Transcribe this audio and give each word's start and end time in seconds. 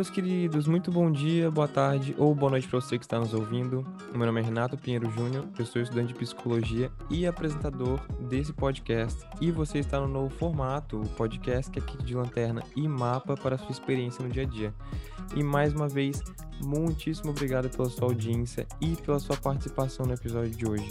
meus 0.00 0.08
queridos, 0.08 0.66
muito 0.66 0.90
bom 0.90 1.12
dia, 1.12 1.50
boa 1.50 1.68
tarde 1.68 2.14
ou 2.16 2.34
boa 2.34 2.52
noite 2.52 2.66
para 2.66 2.80
você 2.80 2.98
que 2.98 3.04
está 3.04 3.20
nos 3.20 3.34
ouvindo. 3.34 3.86
Meu 4.14 4.24
nome 4.24 4.40
é 4.40 4.44
Renato 4.44 4.74
Pinheiro 4.74 5.10
Júnior, 5.10 5.44
eu 5.58 5.66
sou 5.66 5.82
estudante 5.82 6.14
de 6.14 6.14
psicologia 6.14 6.90
e 7.10 7.26
apresentador 7.26 8.00
desse 8.18 8.50
podcast. 8.50 9.22
E 9.42 9.50
você 9.50 9.78
está 9.80 10.00
no 10.00 10.08
novo 10.08 10.34
formato, 10.34 10.98
o 10.98 11.06
podcast 11.10 11.70
que 11.70 11.80
é 11.80 11.82
kit 11.82 12.02
de 12.02 12.14
lanterna 12.14 12.62
e 12.74 12.88
mapa 12.88 13.36
para 13.36 13.56
a 13.56 13.58
sua 13.58 13.72
experiência 13.72 14.24
no 14.24 14.30
dia 14.30 14.44
a 14.44 14.46
dia. 14.46 14.74
E 15.36 15.42
mais 15.42 15.74
uma 15.74 15.86
vez, 15.86 16.22
muitíssimo 16.64 17.30
obrigado 17.30 17.68
pela 17.68 17.90
sua 17.90 18.08
audiência 18.08 18.66
e 18.80 18.96
pela 18.96 19.18
sua 19.18 19.36
participação 19.36 20.06
no 20.06 20.14
episódio 20.14 20.50
de 20.50 20.66
hoje. 20.66 20.90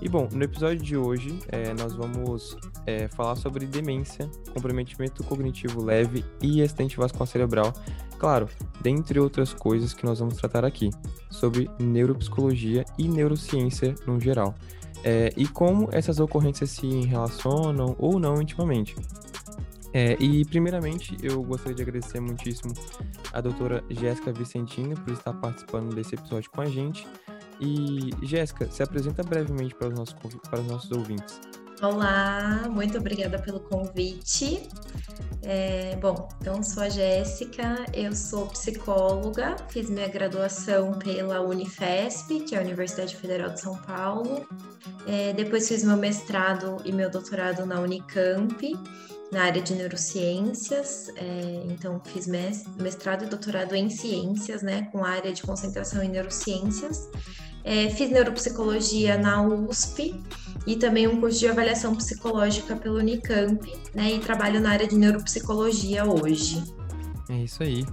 E 0.00 0.08
bom, 0.08 0.28
no 0.32 0.42
episódio 0.42 0.82
de 0.82 0.96
hoje 0.96 1.38
é, 1.48 1.74
nós 1.74 1.94
vamos 1.94 2.56
é, 2.86 3.06
falar 3.08 3.36
sobre 3.36 3.66
demência, 3.66 4.30
comprometimento 4.52 5.22
cognitivo 5.24 5.82
leve 5.82 6.24
e 6.42 6.62
acidente 6.62 6.96
vascular 6.96 7.26
cerebral. 7.26 7.72
Claro, 8.18 8.48
dentre 8.80 9.20
outras 9.20 9.52
coisas 9.52 9.92
que 9.92 10.04
nós 10.04 10.18
vamos 10.18 10.36
tratar 10.36 10.64
aqui, 10.64 10.90
sobre 11.30 11.68
neuropsicologia 11.78 12.84
e 12.98 13.08
neurociência 13.08 13.94
no 14.06 14.18
geral. 14.20 14.54
É, 15.04 15.32
e 15.36 15.46
como 15.46 15.88
essas 15.92 16.18
ocorrências 16.18 16.70
se 16.70 16.88
relacionam 17.02 17.94
ou 17.98 18.18
não 18.18 18.40
intimamente. 18.40 18.96
É, 19.92 20.16
e, 20.20 20.44
primeiramente, 20.44 21.16
eu 21.22 21.42
gostaria 21.42 21.74
de 21.74 21.82
agradecer 21.82 22.20
muitíssimo 22.20 22.74
a 23.32 23.40
doutora 23.40 23.82
Jéssica 23.88 24.32
Vicentino 24.32 24.94
por 24.94 25.12
estar 25.12 25.32
participando 25.34 25.94
desse 25.94 26.14
episódio 26.14 26.50
com 26.50 26.60
a 26.60 26.66
gente. 26.66 27.06
E, 27.60 28.10
Jéssica, 28.22 28.70
se 28.70 28.82
apresenta 28.82 29.22
brevemente 29.22 29.74
para 29.74 29.88
os 29.88 29.94
nossos, 29.94 30.14
para 30.50 30.60
os 30.60 30.66
nossos 30.66 30.90
ouvintes. 30.90 31.40
Olá, 31.82 32.68
muito 32.70 32.96
obrigada 32.96 33.38
pelo 33.38 33.60
convite. 33.60 34.66
É, 35.42 35.94
bom, 35.96 36.26
então 36.40 36.62
sou 36.62 36.82
a 36.82 36.88
Jéssica, 36.88 37.84
eu 37.92 38.16
sou 38.16 38.46
psicóloga, 38.46 39.56
fiz 39.68 39.90
minha 39.90 40.08
graduação 40.08 40.98
pela 40.98 41.42
Unifesp, 41.42 42.40
que 42.40 42.54
é 42.54 42.58
a 42.58 42.62
Universidade 42.62 43.14
Federal 43.14 43.50
de 43.50 43.60
São 43.60 43.76
Paulo. 43.76 44.48
É, 45.06 45.34
depois 45.34 45.68
fiz 45.68 45.84
meu 45.84 45.98
mestrado 45.98 46.78
e 46.82 46.90
meu 46.90 47.10
doutorado 47.10 47.66
na 47.66 47.78
Unicamp 47.78 48.74
na 49.30 49.44
área 49.44 49.60
de 49.60 49.74
neurociências, 49.74 51.10
é, 51.16 51.62
então 51.66 52.00
fiz 52.04 52.26
mestrado 52.26 53.24
e 53.24 53.26
doutorado 53.26 53.74
em 53.74 53.90
ciências, 53.90 54.62
né, 54.62 54.88
com 54.92 55.04
área 55.04 55.32
de 55.32 55.42
concentração 55.42 56.02
em 56.02 56.08
neurociências. 56.08 57.10
É, 57.64 57.90
fiz 57.90 58.08
neuropsicologia 58.10 59.18
na 59.18 59.42
USP 59.42 60.14
e 60.66 60.76
também 60.76 61.06
um 61.06 61.20
curso 61.20 61.38
de 61.38 61.48
avaliação 61.48 61.94
psicológica 61.94 62.74
pelo 62.76 62.98
Unicamp, 62.98 63.72
né, 63.94 64.12
e 64.12 64.18
trabalho 64.18 64.60
na 64.60 64.70
área 64.70 64.86
de 64.86 64.96
neuropsicologia 64.96 66.04
hoje. 66.04 66.62
É 67.28 67.44
isso 67.44 67.62
aí. 67.62 67.84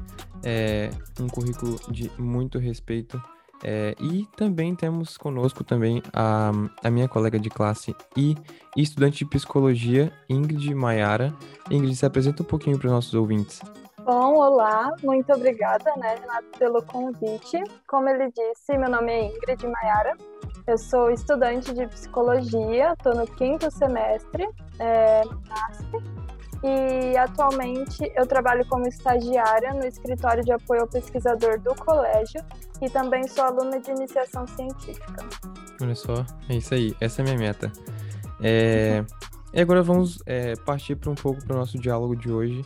É 0.44 0.90
um 1.20 1.28
currículo 1.28 1.80
de 1.90 2.12
muito 2.18 2.60
respeito 2.60 3.22
é, 3.64 3.96
e 3.98 4.28
também 4.36 4.76
temos 4.76 5.16
conosco 5.16 5.64
também 5.64 6.04
a, 6.12 6.52
a 6.84 6.92
minha 6.92 7.08
colega 7.08 7.40
de 7.40 7.50
classe 7.50 7.96
e 8.16 8.36
estudante 8.76 9.20
de 9.20 9.26
psicologia, 9.26 10.12
Ingrid 10.30 10.76
Maiara. 10.76 11.34
Ingrid, 11.72 11.96
se 11.96 12.06
apresenta 12.06 12.44
um 12.44 12.46
pouquinho 12.46 12.78
para 12.78 12.88
os 12.88 12.94
nossos 12.94 13.14
ouvintes. 13.14 13.62
Bom, 14.06 14.36
olá, 14.36 14.94
muito 15.02 15.32
obrigada, 15.32 15.92
né, 15.96 16.16
Renato, 16.20 16.59
pelo 16.59 16.82
convite. 16.84 17.64
Como 17.88 18.10
ele 18.10 18.30
disse, 18.32 18.78
meu 18.78 18.90
nome 18.90 19.12
é 19.14 19.26
Ingrid 19.28 19.66
Maiara, 19.66 20.18
eu 20.68 20.78
sou 20.78 21.10
estudante 21.10 21.73
de 21.73 21.88
psicologia, 21.88 22.94
estou 22.94 23.16
no 23.16 23.26
quinto 23.26 23.72
semestre 23.72 24.45
é, 24.80 25.22
e 26.64 27.18
atualmente 27.18 28.12
eu 28.16 28.28
trabalho 28.28 28.66
como 28.67 28.88
estagiária 28.88 29.73
no 29.73 29.86
escritório 29.86 30.44
de 30.44 30.52
apoio 30.52 30.82
ao 30.82 30.88
pesquisador 30.88 31.60
do 31.61 31.73
colégio 31.76 32.42
e 32.82 32.89
também 32.89 33.26
sou 33.27 33.45
aluna 33.45 33.80
de 33.80 33.92
iniciação 33.92 34.45
científica. 34.48 35.26
Olha 35.82 35.95
só, 35.95 36.26
é 36.50 36.56
isso 36.56 36.73
aí, 36.73 36.94
essa 37.00 37.22
é 37.22 37.23
a 37.23 37.26
minha 37.26 37.38
meta. 37.38 37.72
É... 38.42 39.06
E 39.54 39.61
agora 39.61 39.83
vamos 39.83 40.20
é, 40.26 40.56
partir 40.66 40.95
para 40.95 41.11
um 41.11 41.16
pouco 41.16 41.45
para 41.45 41.56
o 41.56 41.60
nosso 41.60 41.77
diálogo 41.77 42.16
de 42.16 42.32
hoje, 42.32 42.66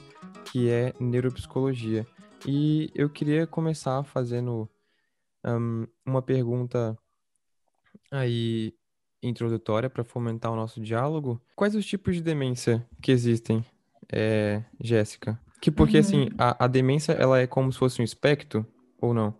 que 0.52 0.69
é 0.69 0.94
neuropsicologia. 1.00 2.06
E 2.47 2.91
eu 2.94 3.09
queria 3.09 3.47
começar 3.47 4.03
fazendo 4.03 4.69
um, 5.46 5.88
uma 6.06 6.22
pergunta 6.22 6.97
aí 8.12 8.74
introdutória 9.22 9.90
para 9.90 10.03
fomentar 10.03 10.52
o 10.52 10.56
nosso 10.56 10.80
diálogo. 10.80 11.41
Quais 11.56 11.75
os 11.75 11.85
tipos 11.85 12.16
de 12.16 12.22
demência 12.22 12.88
que 13.02 13.12
existem? 13.12 13.66
é, 14.12 14.63
Jéssica? 14.81 15.40
Que 15.62 15.72
porque 15.72 15.97
assim, 15.97 16.22
uhum. 16.22 16.24
assim, 16.24 16.35
a, 16.38 16.66
a 16.66 16.68
demência 16.68 17.14
ela 17.14 17.40
é 17.40 17.47
como 17.47 17.72
se 17.72 17.79
fosse 17.79 18.02
um 18.02 18.06
espectro 18.06 18.66
ou 19.02 19.14
não? 19.14 19.35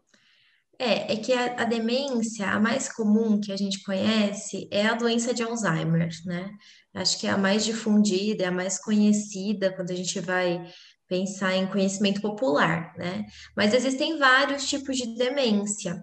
É, 0.80 1.14
é 1.14 1.16
que 1.18 1.34
a, 1.34 1.62
a, 1.62 1.64
demência, 1.64 2.48
a 2.50 2.60
mais 2.60 2.92
comum 2.92 3.40
que 3.40 3.52
a 3.52 3.58
gente 3.58 3.82
conhece 3.84 4.68
é 4.72 4.86
a 4.86 4.94
doença 4.94 5.34
de 5.34 5.42
Alzheimer, 5.42 6.10
né? 6.26 6.52
Acho 6.94 7.20
que 7.20 7.28
é 7.28 7.32
a 7.32 7.38
mais 7.38 7.66
difundida, 7.66 8.44
é 8.44 8.48
a 8.48 8.52
mais 8.52 8.80
conhecida 8.80 9.74
quando 9.74 9.92
a 9.92 9.96
gente 9.96 10.20
vai 10.20 10.64
pensar 11.08 11.56
em 11.56 11.68
conhecimento 11.68 12.22
popular, 12.22 12.94
né? 12.98 13.26
Mas 13.56 13.74
existem 13.74 14.18
vários 14.18 14.68
tipos 14.68 14.98
de 14.98 15.16
demência. 15.16 16.02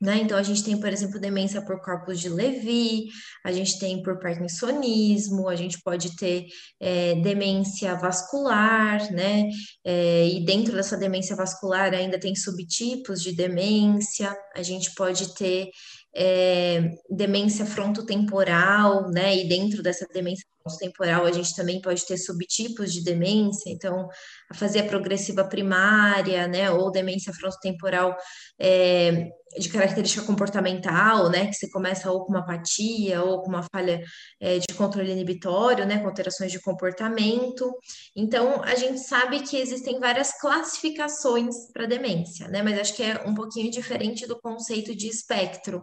Né? 0.00 0.16
Então, 0.22 0.38
a 0.38 0.42
gente 0.42 0.64
tem, 0.64 0.80
por 0.80 0.88
exemplo, 0.88 1.20
demência 1.20 1.60
por 1.60 1.78
corpos 1.82 2.18
de 2.18 2.30
Levy, 2.30 3.08
a 3.44 3.52
gente 3.52 3.78
tem 3.78 4.02
por 4.02 4.18
parkinsonismo, 4.18 5.46
a 5.46 5.54
gente 5.54 5.78
pode 5.82 6.16
ter 6.16 6.46
é, 6.80 7.16
demência 7.16 7.94
vascular, 7.96 9.12
né? 9.12 9.50
É, 9.84 10.26
e 10.26 10.42
dentro 10.42 10.72
dessa 10.74 10.96
demência 10.96 11.36
vascular 11.36 11.92
ainda 11.92 12.18
tem 12.18 12.34
subtipos 12.34 13.22
de 13.22 13.34
demência, 13.34 14.34
a 14.56 14.62
gente 14.62 14.94
pode 14.94 15.34
ter 15.34 15.68
é, 16.16 16.94
demência 17.10 17.66
frontotemporal, 17.66 19.10
né? 19.10 19.36
E 19.36 19.48
dentro 19.48 19.82
dessa 19.82 20.06
demência 20.06 20.46
frontotemporal 20.62 21.26
a 21.26 21.32
gente 21.32 21.54
também 21.54 21.80
pode 21.80 22.06
ter 22.06 22.16
subtipos 22.16 22.92
de 22.92 23.02
demência, 23.02 23.70
então 23.70 24.08
a 24.50 24.54
fase 24.54 24.82
progressiva 24.82 25.44
primária, 25.44 26.46
né? 26.46 26.70
Ou 26.70 26.90
demência 26.90 27.32
frontotemporal 27.32 28.16
é, 28.58 29.30
de 29.58 29.68
característica 29.68 30.24
comportamental, 30.24 31.28
né, 31.28 31.46
que 31.46 31.54
você 31.54 31.68
começa 31.70 32.10
ou 32.10 32.24
com 32.24 32.32
uma 32.32 32.40
apatia 32.40 33.22
ou 33.22 33.42
com 33.42 33.48
uma 33.48 33.64
falha 33.74 34.00
é, 34.38 34.58
de 34.58 34.74
controle 34.76 35.10
inibitório, 35.10 35.84
né, 35.86 35.98
com 35.98 36.06
alterações 36.06 36.52
de 36.52 36.60
comportamento. 36.60 37.72
Então, 38.14 38.62
a 38.62 38.74
gente 38.76 39.00
sabe 39.00 39.40
que 39.40 39.56
existem 39.56 39.98
várias 39.98 40.38
classificações 40.40 41.70
para 41.72 41.86
demência, 41.86 42.46
né, 42.48 42.62
mas 42.62 42.78
acho 42.78 42.94
que 42.94 43.02
é 43.02 43.22
um 43.26 43.34
pouquinho 43.34 43.70
diferente 43.70 44.26
do 44.26 44.40
conceito 44.40 44.94
de 44.94 45.08
espectro, 45.08 45.82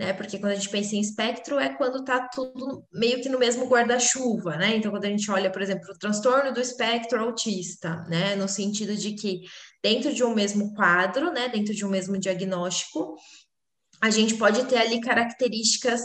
né, 0.00 0.14
porque 0.14 0.38
quando 0.38 0.52
a 0.52 0.54
gente 0.54 0.70
pensa 0.70 0.96
em 0.96 1.00
espectro 1.00 1.58
é 1.58 1.68
quando 1.74 1.98
está 1.98 2.26
tudo 2.28 2.82
meio 2.90 3.20
que 3.20 3.28
no 3.28 3.38
mesmo 3.38 3.66
guarda-chuva, 3.66 4.56
né, 4.56 4.76
então 4.76 4.90
quando 4.90 5.04
a 5.04 5.10
gente 5.10 5.30
olha, 5.30 5.50
por 5.50 5.60
exemplo, 5.60 5.90
o 5.90 5.98
transtorno 5.98 6.54
do 6.54 6.60
espectro 6.60 7.20
autista, 7.20 8.02
né, 8.08 8.34
no 8.34 8.48
sentido 8.48 8.96
de 8.96 9.12
que 9.12 9.42
dentro 9.82 10.14
de 10.14 10.24
um 10.24 10.34
mesmo 10.34 10.72
quadro, 10.72 11.30
né, 11.30 11.50
dentro 11.50 11.74
de 11.74 11.84
um 11.84 11.90
mesmo 11.90 12.18
diagnóstico, 12.18 13.14
a 14.00 14.08
gente 14.08 14.36
pode 14.36 14.64
ter 14.64 14.78
ali 14.78 15.02
características 15.02 16.00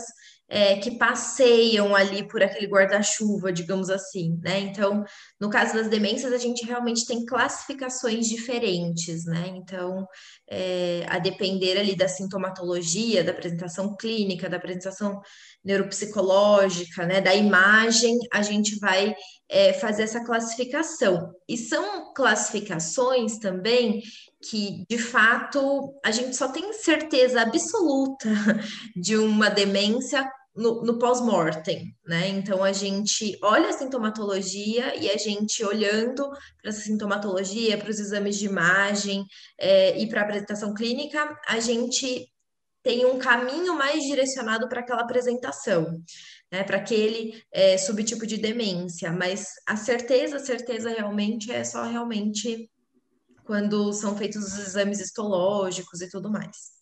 é, 0.47 0.75
que 0.75 0.97
passeiam 0.97 1.95
ali 1.95 2.27
por 2.27 2.44
aquele 2.44 2.67
guarda-chuva, 2.67 3.51
digamos 3.51 3.89
assim, 3.89 4.39
né? 4.44 4.59
Então, 4.59 5.03
no 5.39 5.50
caso 5.50 5.73
das 5.73 5.88
demências, 5.88 6.31
a 6.31 6.38
gente 6.38 6.66
realmente 6.66 7.06
tem 7.07 7.25
classificações 7.25 8.27
diferentes, 8.27 9.25
né? 9.25 9.47
Então, 9.56 10.06
é, 10.47 11.06
a 11.07 11.17
depender 11.19 11.78
ali 11.78 11.95
da 11.95 12.07
sintomatologia, 12.07 13.23
da 13.23 13.31
apresentação 13.31 13.95
clínica, 13.95 14.50
da 14.50 14.57
apresentação 14.57 15.22
neuropsicológica, 15.63 17.06
né, 17.06 17.19
da 17.19 17.33
imagem, 17.33 18.18
a 18.31 18.42
gente 18.42 18.77
vai 18.80 19.15
é, 19.50 19.74
fazer 19.74 20.03
essa 20.03 20.24
classificação. 20.24 21.33
E 21.47 21.57
são 21.57 22.13
classificações 22.13 23.39
também 23.39 24.01
que, 24.50 24.86
de 24.88 24.97
fato, 24.97 25.94
a 26.03 26.12
gente 26.12 26.36
só 26.36 26.50
tem 26.50 26.71
certeza 26.74 27.41
absoluta 27.41 28.30
de 28.95 29.18
uma 29.18 29.50
demência 29.50 30.30
no, 30.56 30.81
no 30.84 30.98
pós-mortem, 30.98 31.94
né? 32.06 32.30
Então 32.30 32.63
a 32.63 32.72
gente 32.72 33.38
olha 33.44 33.69
a 33.69 33.74
sintomatologia 33.74 34.96
e 34.96 35.10
a 35.10 35.18
gente 35.18 35.63
olhando 35.66 36.30
para 36.62 36.69
essa 36.69 36.81
sintomatologia, 36.81 37.78
para 37.78 37.90
os 37.90 38.00
exames 38.00 38.38
de 38.38 38.46
imagem 38.46 39.25
é, 39.60 40.00
e 40.00 40.07
para 40.07 40.22
a 40.22 40.24
apresentação 40.24 40.74
clínica, 40.74 41.38
a 41.48 41.60
gente 41.60 42.31
tem 42.81 43.06
um 43.06 43.18
caminho 43.18 43.75
mais 43.75 44.04
direcionado 44.04 44.69
para 44.69 44.81
aquela 44.81 45.02
apresentação, 45.02 46.02
né, 46.52 46.63
para 46.63 46.78
aquele 46.78 47.44
é, 47.51 47.78
subtipo 47.78 48.28
de 48.28 48.38
demência, 48.38 49.12
mas 49.12 49.48
a 49.68 49.75
certeza, 49.75 50.36
a 50.36 50.46
certeza 50.46 50.90
realmente 50.90 51.51
é 51.51 51.63
só 51.63 51.84
realmente 51.84 52.69
quando 53.44 53.92
são 53.92 54.16
feitos 54.16 54.44
os 54.46 54.60
exames 54.60 55.00
histológicos 55.00 56.00
e 56.01 56.10
tudo 56.10 56.31
mais. 56.31 56.75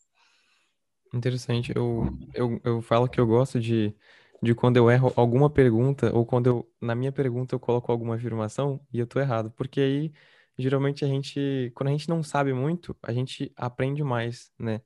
Interessante. 1.13 1.71
Eu, 1.75 2.17
eu, 2.33 2.59
eu 2.63 2.81
falo 2.81 3.07
que 3.07 3.19
eu 3.19 3.27
gosto 3.27 3.59
de, 3.59 3.95
de 4.41 4.55
quando 4.55 4.77
eu 4.77 4.89
erro 4.89 5.13
alguma 5.15 5.49
pergunta, 5.49 6.11
ou 6.13 6.25
quando 6.25 6.47
eu, 6.47 6.73
na 6.81 6.95
minha 6.95 7.11
pergunta, 7.11 7.53
eu 7.53 7.59
coloco 7.59 7.91
alguma 7.91 8.15
afirmação 8.15 8.83
e 8.91 8.97
eu 8.99 9.05
tô 9.05 9.19
errado, 9.19 9.51
porque 9.51 9.79
aí 9.79 10.13
geralmente 10.57 11.05
a 11.05 11.07
gente, 11.07 11.71
quando 11.75 11.89
a 11.89 11.91
gente 11.91 12.09
não 12.09 12.23
sabe 12.23 12.51
muito, 12.53 12.97
a 13.03 13.13
gente 13.13 13.51
aprende 13.55 14.03
mais, 14.03 14.51
né? 14.57 14.81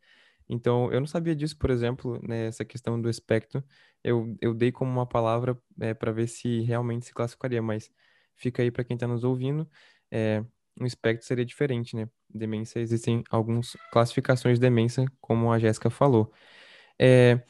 Então, 0.49 0.91
eu 0.93 0.99
não 1.01 1.07
sabia 1.07 1.35
disso, 1.35 1.57
por 1.57 1.69
exemplo, 1.69 2.19
nessa 2.27 2.63
né, 2.63 2.67
questão 2.69 3.01
do 3.01 3.09
espectro. 3.09 3.63
Eu, 4.03 4.35
eu 4.41 4.53
dei 4.53 4.71
como 4.71 4.91
uma 4.91 5.05
palavra 5.07 5.61
é, 5.79 5.93
para 5.93 6.11
ver 6.11 6.27
se 6.27 6.61
realmente 6.61 7.05
se 7.07 7.13
classificaria, 7.13 7.61
mas 7.61 7.91
fica 8.35 8.63
aí 8.63 8.71
para 8.71 8.83
quem 8.85 8.95
está 8.95 9.07
nos 9.07 9.23
ouvindo. 9.25 9.69
É, 10.11 10.43
um 10.79 10.85
espectro 10.85 11.27
seria 11.27 11.45
diferente, 11.45 11.95
né? 11.95 12.07
Demência, 12.29 12.79
existem 12.79 13.23
algumas 13.29 13.75
classificações 13.91 14.57
de 14.57 14.61
demência, 14.61 15.05
como 15.19 15.51
a 15.51 15.59
Jéssica 15.59 15.89
falou. 15.89 16.31
É, 16.99 17.41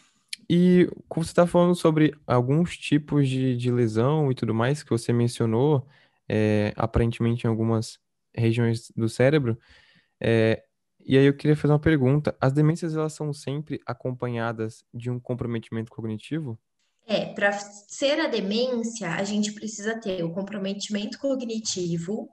e 0.49 0.89
como 1.09 1.25
você 1.25 1.31
está 1.31 1.45
falando 1.45 1.75
sobre 1.75 2.13
alguns 2.25 2.77
tipos 2.77 3.27
de, 3.27 3.55
de 3.57 3.71
lesão 3.71 4.31
e 4.31 4.35
tudo 4.35 4.53
mais 4.53 4.83
que 4.83 4.89
você 4.89 5.11
mencionou, 5.11 5.85
é, 6.27 6.73
aparentemente 6.75 7.45
em 7.45 7.49
algumas 7.49 7.99
regiões 8.33 8.91
do 8.95 9.09
cérebro, 9.09 9.57
é, 10.19 10.63
e 11.05 11.17
aí 11.17 11.25
eu 11.25 11.33
queria 11.33 11.55
fazer 11.55 11.73
uma 11.73 11.79
pergunta: 11.79 12.35
as 12.39 12.53
demências 12.53 12.95
elas 12.95 13.13
são 13.13 13.31
sempre 13.31 13.79
acompanhadas 13.85 14.85
de 14.93 15.09
um 15.09 15.19
comprometimento 15.19 15.91
cognitivo? 15.91 16.59
É, 17.05 17.25
para 17.33 17.53
ser 17.53 18.19
a 18.19 18.27
demência, 18.27 19.09
a 19.11 19.23
gente 19.23 19.53
precisa 19.53 19.97
ter 19.97 20.25
o 20.25 20.33
comprometimento 20.33 21.17
cognitivo 21.17 22.29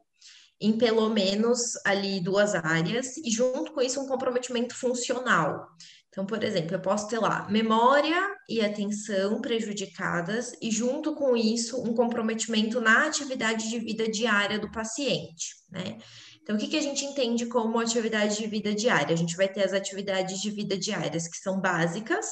em 0.61 0.77
pelo 0.79 1.09
menos 1.11 1.75
ali 1.85 2.21
duas 2.21 2.55
áreas 2.55 3.17
e 3.19 3.31
junto 3.31 3.73
com 3.73 3.83
isso 3.83 4.01
um 4.01 4.06
comprometimento 4.06 4.75
funcional. 4.75 5.67
Então, 6.09 6.25
por 6.25 6.45
exemplo, 6.45 6.77
eu 6.77 6.81
posso 6.81 7.09
ter 7.09 7.19
lá 7.19 7.49
memória 7.51 8.17
e 8.49 8.61
atenção 8.61 9.41
prejudicadas 9.41 10.53
e 10.62 10.71
junto 10.71 11.12
com 11.15 11.37
isso 11.37 11.83
um 11.83 11.93
comprometimento 11.93 12.81
na 12.81 13.06
atividade 13.06 13.69
de 13.69 13.81
vida 13.81 14.09
diária 14.09 14.59
do 14.59 14.71
paciente, 14.71 15.56
né? 15.71 15.99
Então, 16.41 16.57
o 16.57 16.59
que, 16.59 16.69
que 16.69 16.77
a 16.77 16.83
gente 16.83 17.05
entende 17.05 17.47
como 17.47 17.81
atividade 17.81 18.37
de 18.37 18.47
vida 18.47 18.75
diária? 18.75 19.15
A 19.15 19.17
gente 19.17 19.35
vai 19.35 19.49
ter 19.49 19.65
as 19.65 19.73
atividades 19.73 20.41
de 20.41 20.50
vida 20.50 20.77
diárias 20.77 21.27
que 21.27 21.39
são 21.39 21.59
básicas, 21.59 22.27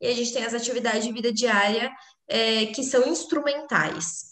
e 0.00 0.06
a 0.06 0.14
gente 0.14 0.32
tem 0.32 0.44
as 0.44 0.54
atividades 0.54 1.04
de 1.04 1.12
vida 1.12 1.32
diária 1.32 1.90
é, 2.28 2.66
que 2.66 2.84
são 2.84 3.08
instrumentais. 3.08 4.29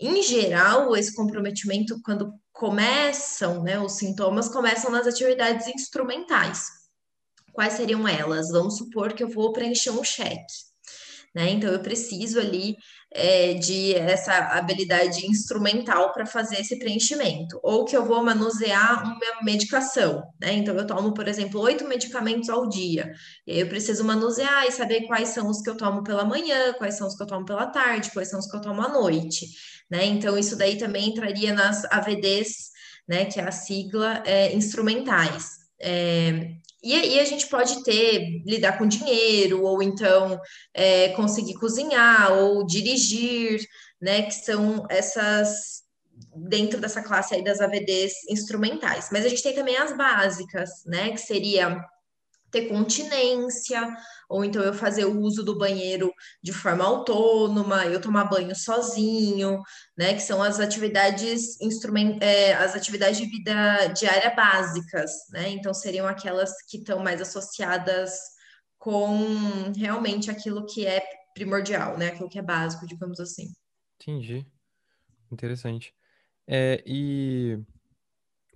Em 0.00 0.22
geral, 0.22 0.96
esse 0.96 1.14
comprometimento, 1.14 2.00
quando 2.02 2.32
começam, 2.52 3.62
né, 3.62 3.78
os 3.80 3.92
sintomas 3.92 4.48
começam 4.48 4.90
nas 4.90 5.06
atividades 5.06 5.66
instrumentais. 5.66 6.68
Quais 7.52 7.74
seriam 7.74 8.06
elas? 8.06 8.50
Vamos 8.50 8.76
supor 8.76 9.12
que 9.12 9.22
eu 9.22 9.28
vou 9.28 9.52
preencher 9.52 9.90
um 9.90 10.04
cheque 10.04 10.67
né? 11.38 11.50
Então 11.50 11.70
eu 11.70 11.78
preciso 11.78 12.40
ali 12.40 12.76
é, 13.12 13.54
de 13.54 13.94
essa 13.94 14.34
habilidade 14.58 15.24
instrumental 15.24 16.12
para 16.12 16.26
fazer 16.26 16.60
esse 16.60 16.76
preenchimento, 16.80 17.60
ou 17.62 17.84
que 17.84 17.96
eu 17.96 18.04
vou 18.04 18.24
manusear 18.24 19.04
uma 19.04 19.42
medicação, 19.44 20.24
né? 20.40 20.54
Então 20.54 20.74
eu 20.74 20.84
tomo, 20.84 21.14
por 21.14 21.28
exemplo, 21.28 21.60
oito 21.60 21.86
medicamentos 21.86 22.48
ao 22.48 22.68
dia, 22.68 23.12
e 23.46 23.60
eu 23.60 23.68
preciso 23.68 24.02
manusear 24.02 24.66
e 24.66 24.72
saber 24.72 25.06
quais 25.06 25.28
são 25.28 25.48
os 25.48 25.62
que 25.62 25.70
eu 25.70 25.76
tomo 25.76 26.02
pela 26.02 26.24
manhã, 26.24 26.72
quais 26.72 26.96
são 26.96 27.06
os 27.06 27.14
que 27.14 27.22
eu 27.22 27.26
tomo 27.28 27.46
pela 27.46 27.66
tarde, 27.66 28.10
quais 28.10 28.28
são 28.28 28.40
os 28.40 28.50
que 28.50 28.56
eu 28.56 28.60
tomo 28.60 28.82
à 28.82 28.88
noite, 28.88 29.46
né? 29.88 30.04
Então 30.06 30.36
isso 30.36 30.56
daí 30.56 30.76
também 30.76 31.10
entraria 31.10 31.54
nas 31.54 31.84
AVDs, 31.84 32.70
né? 33.06 33.26
Que 33.26 33.38
é 33.38 33.44
a 33.44 33.52
sigla 33.52 34.24
é, 34.26 34.52
instrumentais. 34.52 35.50
É, 35.80 36.50
e 36.82 36.94
aí 36.94 37.18
a 37.18 37.24
gente 37.24 37.46
pode 37.48 37.82
ter, 37.82 38.42
lidar 38.46 38.78
com 38.78 38.86
dinheiro, 38.86 39.62
ou 39.62 39.82
então 39.82 40.40
é, 40.72 41.08
conseguir 41.10 41.54
cozinhar, 41.54 42.32
ou 42.32 42.64
dirigir, 42.64 43.60
né? 44.00 44.22
Que 44.22 44.32
são 44.32 44.86
essas 44.88 45.82
dentro 46.34 46.80
dessa 46.80 47.02
classe 47.02 47.34
aí 47.34 47.42
das 47.42 47.60
AVDs 47.60 48.12
instrumentais. 48.28 49.08
Mas 49.12 49.24
a 49.24 49.28
gente 49.28 49.42
tem 49.42 49.54
também 49.54 49.76
as 49.76 49.96
básicas, 49.96 50.70
né? 50.86 51.10
Que 51.10 51.18
seria 51.18 51.84
ter 52.50 52.68
continência, 52.68 53.96
ou 54.28 54.44
então 54.44 54.62
eu 54.62 54.72
fazer 54.72 55.04
o 55.04 55.20
uso 55.20 55.42
do 55.42 55.58
banheiro 55.58 56.12
de 56.42 56.52
forma 56.52 56.84
autônoma, 56.84 57.86
eu 57.86 58.00
tomar 58.00 58.24
banho 58.24 58.54
sozinho, 58.54 59.60
né? 59.96 60.14
Que 60.14 60.20
são 60.20 60.42
as 60.42 60.60
atividades 60.60 61.60
instrument, 61.60 62.18
é, 62.20 62.54
as 62.54 62.74
atividades 62.74 63.18
de 63.18 63.26
vida 63.26 63.86
diária 63.88 64.34
básicas, 64.34 65.10
né? 65.30 65.50
Então 65.50 65.72
seriam 65.74 66.06
aquelas 66.06 66.50
que 66.68 66.78
estão 66.78 67.00
mais 67.00 67.20
associadas 67.20 68.12
com 68.78 69.72
realmente 69.76 70.30
aquilo 70.30 70.64
que 70.66 70.86
é 70.86 71.02
primordial, 71.34 71.98
né? 71.98 72.08
Aquilo 72.08 72.28
que 72.28 72.38
é 72.38 72.42
básico, 72.42 72.86
digamos 72.86 73.20
assim. 73.20 73.52
Entendi. 74.00 74.46
Interessante. 75.30 75.94
É, 76.46 76.82
e 76.86 77.58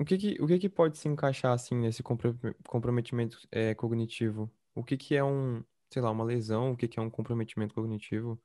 o 0.03 0.05
que 0.05 0.19
que, 0.19 0.37
o 0.41 0.47
que 0.47 0.59
que 0.59 0.69
pode 0.69 0.99
se 0.99 1.09
encaixar, 1.09 1.53
assim, 1.53 1.77
nesse 1.77 2.03
comprometimento 2.03 3.39
é, 3.51 3.75
cognitivo? 3.75 4.51
O 4.75 4.83
que 4.83 4.97
que 4.97 5.15
é 5.15 5.23
um, 5.23 5.65
sei 5.91 6.03
lá, 6.03 6.11
uma 6.11 6.25
lesão? 6.25 6.73
O 6.73 6.77
que 6.77 6.89
que 6.89 6.99
é 6.99 7.03
um 7.03 7.11
comprometimento 7.11 7.75
cognitivo? 7.75 8.41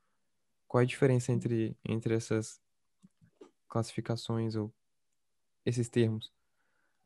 Qual 0.67 0.81
é 0.81 0.83
a 0.83 0.87
diferença 0.87 1.31
entre, 1.31 1.75
entre 1.83 2.13
essas 2.13 2.59
classificações 3.67 4.55
ou 4.55 4.71
esses 5.65 5.89
termos? 5.89 6.31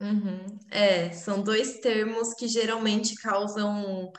Uhum. 0.01 0.59
É, 0.69 1.11
são 1.11 1.41
dois 1.41 1.79
termos 1.79 2.33
que 2.33 2.47
geralmente 2.47 3.15
causam 3.15 4.11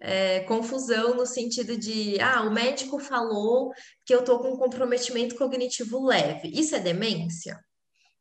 é, 0.00 0.40
confusão 0.40 1.14
no 1.14 1.26
sentido 1.26 1.76
de, 1.76 2.18
ah, 2.20 2.42
o 2.42 2.52
médico 2.52 2.98
falou 2.98 3.72
que 4.04 4.14
eu 4.14 4.24
tô 4.24 4.38
com 4.40 4.54
um 4.54 4.56
comprometimento 4.56 5.36
cognitivo 5.36 6.04
leve. 6.04 6.48
Isso 6.48 6.74
é 6.74 6.80
demência? 6.80 7.62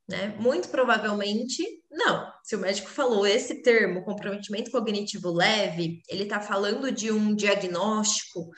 Né? 0.07 0.35
Muito 0.39 0.69
provavelmente, 0.69 1.63
não. 1.89 2.31
Se 2.43 2.55
o 2.55 2.59
médico 2.59 2.89
falou 2.89 3.25
esse 3.25 3.63
termo, 3.63 4.03
comprometimento 4.03 4.69
cognitivo 4.69 5.31
leve, 5.31 6.03
ele 6.07 6.23
está 6.23 6.39
falando 6.39 6.91
de 6.91 7.11
um 7.11 7.33
diagnóstico, 7.33 8.51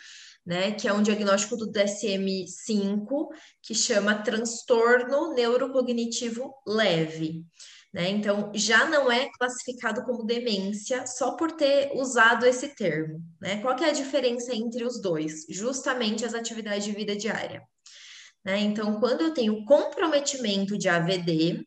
né, 0.46 0.72
que 0.72 0.88
é 0.88 0.94
um 0.94 1.02
diagnóstico 1.02 1.58
do 1.58 1.72
DSM-5, 1.72 3.28
que 3.62 3.74
chama 3.76 4.24
transtorno 4.24 5.34
neurocognitivo 5.34 6.54
leve. 6.66 7.46
Né? 7.94 8.10
Então, 8.10 8.52
já 8.54 8.86
não 8.86 9.12
é 9.12 9.30
classificado 9.38 10.04
como 10.04 10.26
demência 10.26 11.08
só 11.08 11.36
por 11.36 11.54
ter 11.54 11.92
usado 11.96 12.46
esse 12.46 12.70
termo. 12.76 13.22
Né? 13.42 13.62
Qual 13.62 13.76
é 13.78 13.90
a 13.90 13.94
diferença 13.94 14.54
entre 14.54 14.84
os 14.84 15.02
dois? 15.02 15.46
Justamente 15.50 16.26
as 16.26 16.34
atividades 16.34 16.86
de 16.86 16.92
vida 16.92 17.16
diária. 17.16 17.63
Né? 18.44 18.60
Então, 18.60 19.00
quando 19.00 19.22
eu 19.22 19.34
tenho 19.34 19.65
comprometimento 19.65 20.77
de 20.77 20.88
AVD, 20.88 21.65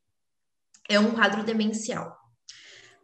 é 0.89 0.99
um 0.99 1.13
quadro 1.13 1.43
demencial. 1.45 2.21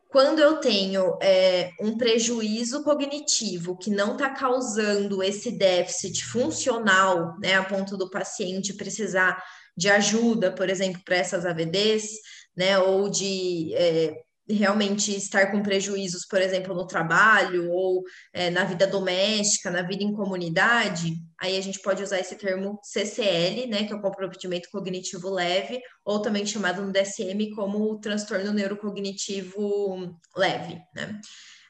Quando 0.08 0.38
eu 0.38 0.56
tenho 0.60 1.18
é, 1.20 1.70
um 1.80 1.98
prejuízo 1.98 2.82
cognitivo 2.82 3.76
que 3.76 3.90
não 3.90 4.12
está 4.12 4.30
causando 4.30 5.22
esse 5.22 5.50
déficit 5.50 6.24
funcional, 6.24 7.38
né, 7.38 7.54
a 7.54 7.64
ponto 7.64 7.96
do 7.96 8.08
paciente 8.08 8.72
precisar 8.74 9.42
de 9.76 9.90
ajuda, 9.90 10.50
por 10.50 10.70
exemplo, 10.70 11.02
para 11.04 11.16
essas 11.16 11.44
AVDs, 11.44 12.08
né, 12.56 12.78
ou 12.78 13.10
de 13.10 13.74
é, 13.74 14.14
realmente 14.48 15.14
estar 15.14 15.50
com 15.50 15.62
prejuízos, 15.62 16.24
por 16.26 16.40
exemplo, 16.40 16.74
no 16.74 16.86
trabalho 16.86 17.70
ou 17.70 18.02
é, 18.32 18.48
na 18.48 18.64
vida 18.64 18.86
doméstica, 18.86 19.70
na 19.70 19.82
vida 19.82 20.02
em 20.02 20.14
comunidade, 20.14 21.14
aí 21.40 21.56
a 21.56 21.60
gente 21.60 21.80
pode 21.80 22.02
usar 22.02 22.18
esse 22.18 22.36
termo 22.36 22.78
CCL, 22.82 23.66
né, 23.66 23.86
que 23.86 23.92
é 23.92 23.96
o 23.96 24.00
comprometimento 24.00 24.70
cognitivo 24.70 25.30
leve, 25.30 25.80
ou 26.04 26.20
também 26.20 26.46
chamado 26.46 26.82
no 26.82 26.92
DSM 26.92 27.54
como 27.54 27.98
transtorno 28.00 28.52
neurocognitivo 28.52 30.16
leve, 30.36 30.80
né? 30.94 31.20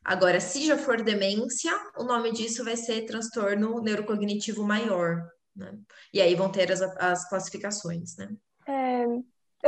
Agora, 0.05 0.39
se 0.39 0.65
já 0.65 0.79
for 0.79 1.03
demência, 1.03 1.73
o 1.97 2.05
nome 2.05 2.31
disso 2.31 2.65
vai 2.65 2.77
ser 2.77 3.07
transtorno 3.07 3.81
neurocognitivo 3.81 4.63
maior, 4.63 5.21
né? 5.55 5.73
E 6.15 6.21
aí 6.21 6.35
vão 6.37 6.51
ter 6.51 6.71
as, 6.71 6.81
as 6.81 7.29
classificações, 7.29 8.17
né? 8.17 8.29
É, 8.69 9.05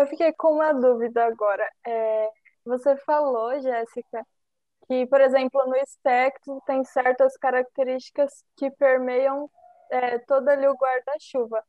eu 0.01 0.07
fiquei 0.07 0.33
com 0.35 0.53
uma 0.53 0.73
dúvida 0.73 1.25
agora. 1.25 1.69
É, 1.85 2.29
você 2.65 2.97
falou, 2.99 3.59
Jéssica, 3.61 4.25
que, 4.87 5.07
por 5.07 5.21
exemplo, 5.21 5.61
no 5.67 5.77
espectro 5.77 6.63
tem 6.67 6.85
certas 6.85 7.37
características 7.37 8.45
que 8.57 8.71
permeiam 8.71 9.51
é, 9.91 10.19
todo 10.19 10.49
ali 10.49 10.67
o 10.67 10.75
guarda-chuva. 10.75 11.63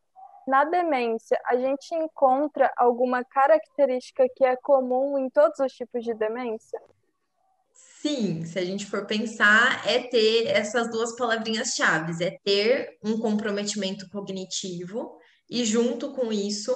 Na 0.48 0.64
demência, 0.64 1.40
a 1.46 1.56
gente 1.56 1.94
encontra 1.94 2.72
alguma 2.76 3.24
característica 3.24 4.26
que 4.36 4.44
é 4.44 4.56
comum 4.56 5.18
em 5.18 5.30
todos 5.30 5.60
os 5.60 5.72
tipos 5.74 6.04
de 6.04 6.14
demência? 6.14 6.82
Sim, 8.02 8.46
se 8.46 8.58
a 8.58 8.66
gente 8.66 8.86
for 8.86 9.06
pensar, 9.06 9.86
é 9.88 10.00
ter 10.00 10.48
essas 10.48 10.90
duas 10.90 11.16
palavrinhas-chave, 11.16 12.24
é 12.24 12.40
ter 12.44 12.98
um 13.04 13.20
comprometimento 13.20 14.10
cognitivo 14.10 15.20
e, 15.50 15.66
junto 15.66 16.14
com 16.14 16.32
isso, 16.32 16.74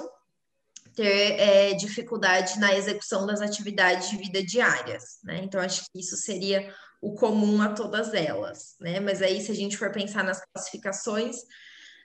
ter 0.94 1.40
é, 1.40 1.74
dificuldade 1.74 2.58
na 2.60 2.74
execução 2.74 3.26
das 3.26 3.40
atividades 3.40 4.10
de 4.10 4.16
vida 4.16 4.42
diárias, 4.42 5.18
né? 5.24 5.40
Então, 5.42 5.60
acho 5.60 5.82
que 5.90 5.98
isso 5.98 6.16
seria 6.16 6.72
o 7.04 7.12
comum 7.12 7.60
a 7.60 7.68
todas 7.68 8.14
elas, 8.14 8.76
né? 8.80 8.98
Mas 8.98 9.20
aí, 9.20 9.38
se 9.38 9.52
a 9.52 9.54
gente 9.54 9.76
for 9.76 9.92
pensar 9.92 10.24
nas 10.24 10.42
classificações, 10.46 11.36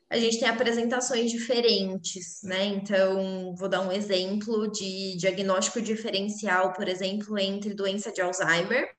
a 0.09 0.19
gente 0.19 0.37
tem 0.37 0.49
apresentações 0.49 1.31
diferentes, 1.31 2.41
né? 2.43 2.65
Então, 2.65 3.55
vou 3.55 3.69
dar 3.69 3.79
um 3.79 3.93
exemplo 3.93 4.69
de 4.69 5.15
diagnóstico 5.15 5.81
diferencial, 5.81 6.73
por 6.73 6.89
exemplo, 6.89 7.39
entre 7.39 7.73
doença 7.73 8.11
de 8.11 8.19
Alzheimer 8.19 8.89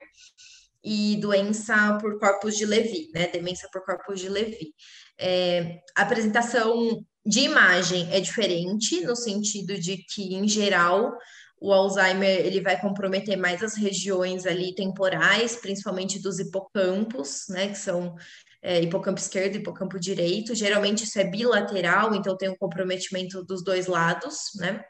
e 0.83 1.17
doença 1.17 1.99
por 2.01 2.17
corpos 2.17 2.57
de 2.57 2.65
Levy, 2.65 3.11
né? 3.13 3.27
Demência 3.27 3.69
por 3.71 3.85
corpos 3.85 4.19
de 4.19 4.27
Levy. 4.27 4.73
É, 5.19 5.81
a 5.95 6.01
apresentação 6.01 7.05
de 7.23 7.41
imagem 7.41 8.11
é 8.11 8.19
diferente, 8.19 9.01
no 9.01 9.15
sentido 9.15 9.77
de 9.79 9.97
que, 9.97 10.33
em 10.33 10.47
geral, 10.47 11.15
o 11.61 11.71
Alzheimer 11.71 12.43
ele 12.43 12.59
vai 12.59 12.81
comprometer 12.81 13.37
mais 13.37 13.61
as 13.61 13.75
regiões 13.75 14.47
ali 14.47 14.73
temporais, 14.73 15.55
principalmente 15.55 16.19
dos 16.19 16.39
hipocampos, 16.39 17.45
né, 17.49 17.67
que 17.67 17.77
são 17.77 18.15
é, 18.63 18.81
hipocampo 18.81 19.19
esquerdo 19.19 19.55
e 19.55 19.59
hipocampo 19.59 19.99
direito. 19.99 20.55
Geralmente 20.55 21.03
isso 21.03 21.19
é 21.19 21.23
bilateral, 21.23 22.15
então 22.15 22.35
tem 22.35 22.49
um 22.49 22.57
comprometimento 22.57 23.43
dos 23.45 23.63
dois 23.63 23.85
lados, 23.85 24.37
né, 24.55 24.83